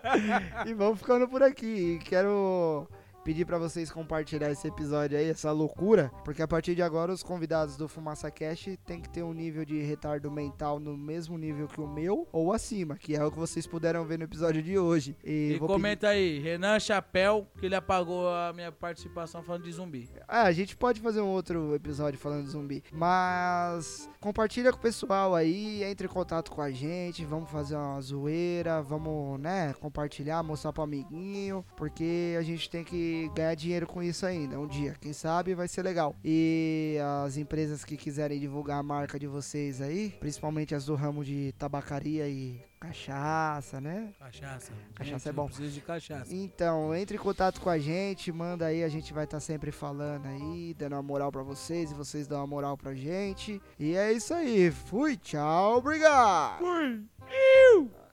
e 0.67 0.73
vamos 0.73 0.99
ficando 0.99 1.29
por 1.29 1.43
aqui. 1.43 1.99
Quero 2.05 2.89
pedir 3.25 3.47
pra 3.47 3.57
vocês 3.59 3.91
compartilhar 3.91 4.51
esse 4.51 4.69
episódio 4.69 5.17
aí, 5.17 5.31
essa 5.31 5.51
loucura, 5.51 6.13
porque 6.25 6.43
a 6.43 6.47
partir 6.49 6.75
de 6.75 6.83
agora 6.83 7.11
os 7.11 7.23
convidados 7.23 7.75
do 7.77 7.89
Fumaça 7.89 8.31
Cash 8.31 8.77
tem 8.85 9.01
que 9.01 9.09
ter 9.09 9.23
um 9.23 9.33
nível 9.33 9.65
de 9.65 9.81
retardo 9.81 10.31
mental 10.31 10.79
no 10.79 10.95
mesmo 10.97 11.39
nível 11.39 11.67
que 11.67 11.81
o 11.81 11.87
meu 11.89 12.29
ou 12.31 12.53
acima, 12.53 12.97
que 12.97 13.17
é 13.17 13.25
o 13.25 13.31
que 13.31 13.39
vocês 13.39 13.67
puderam 13.67 14.05
ver 14.05 14.19
no 14.19 14.25
episódio 14.25 14.63
de 14.63 14.79
hoje. 14.79 15.17
E, 15.25 15.55
E 15.55 15.59
comenta 15.59 16.09
aí, 16.09 16.39
Renan 16.39 16.79
Chapéu, 16.79 17.47
que 17.59 17.65
ele 17.65 17.75
apagou 17.75 18.29
a 18.29 18.53
minha 18.53 18.71
participação 18.71 19.43
falando 19.43 19.65
de 19.65 19.73
zumbi. 19.73 20.09
Ah, 20.29 20.43
a 20.43 20.53
gente 20.53 20.77
pode 20.77 21.01
fazer 21.01 21.23
um 21.23 21.29
outro 21.29 21.75
episódio 21.75 22.19
falando 22.19 22.45
de 22.45 22.51
zumbi. 22.51 22.85
Mas 22.93 24.11
compartilha 24.21 24.71
com 24.71 24.79
o 24.79 24.83
pessoal 24.83 25.35
aí, 25.35 25.83
entre 25.83 26.07
em 26.07 26.11
contato 26.11 26.51
com 26.51 26.61
a 26.61 26.71
gente, 26.71 27.25
vamos 27.25 27.51
fazer 27.51 27.75
uma 27.77 28.01
zoeira, 28.03 28.83
vamos, 28.83 29.41
né, 29.41 29.73
compartilhar, 29.81 30.43
mostrar 30.43 30.73
pro 30.75 30.83
amiguinho, 30.83 31.65
porque 31.75 32.37
a 32.39 32.43
gente 32.43 32.69
tem 32.69 32.85
que 32.85 33.14
ganhar 33.35 33.55
dinheiro 33.55 33.87
com 33.87 34.03
isso 34.03 34.25
ainda, 34.27 34.59
um 34.59 34.67
dia. 34.67 34.95
Quem 35.01 35.13
sabe 35.13 35.55
vai 35.55 35.69
ser 35.69 35.83
legal. 35.83 36.15
E 36.25 36.97
as 37.25 37.37
empresas 37.37 37.85
que 37.85 37.97
quiserem 37.97 38.39
divulgar 38.39 38.79
a 38.79 38.83
marca 38.83 39.19
de 39.19 39.27
vocês 39.27 39.81
aí, 39.81 40.11
principalmente 40.21 40.75
as 40.75 40.85
do 40.85 40.95
ramo 40.95 41.25
de 41.25 41.53
tabacaria 41.59 42.29
e 42.29 42.61
cachaça, 42.79 43.81
né? 43.81 44.13
Cachaça. 44.19 44.73
Cachaça 44.95 45.19
Gente, 45.19 45.29
é 45.29 45.33
bom. 45.33 45.45
eu 45.45 45.47
Preciso 45.47 45.71
de 45.71 45.81
cachaça. 45.81 46.35
Então, 46.35 46.95
entre 46.95 47.17
em 47.17 47.21
contato 47.21 47.61
com 47.61 47.71
a 47.71 47.79
gente, 47.79 48.31
manda 48.31 48.67
aí, 48.67 48.85
a 48.85 48.89
gente 48.89 49.13
vai 49.13 49.25
estar 49.25 49.41
sempre 49.41 49.73
falando 49.73 50.27
aí, 50.27 50.75
dando 50.79 50.93
uma 50.93 51.03
moral 51.03 51.33
pra 51.33 51.43
vocês 51.43 51.91
e 51.91 51.95
vocês 51.95 52.27
dão 52.27 52.39
uma 52.39 52.47
moral 52.47 52.77
pra 52.77 52.95
gente. 52.95 53.61
E 53.79 53.97
é 53.97 54.13
isso 54.13 54.35
aí. 54.35 54.71
Fui, 54.71 55.17
tchau, 55.17 55.79
obrigado. 55.79 56.59
Fui. 56.59 57.03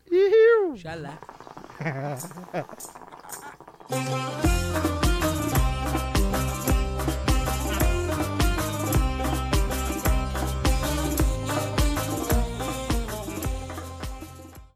Iu. 0.09 0.75
Xalá. 0.77 1.19
Música 3.91 5.00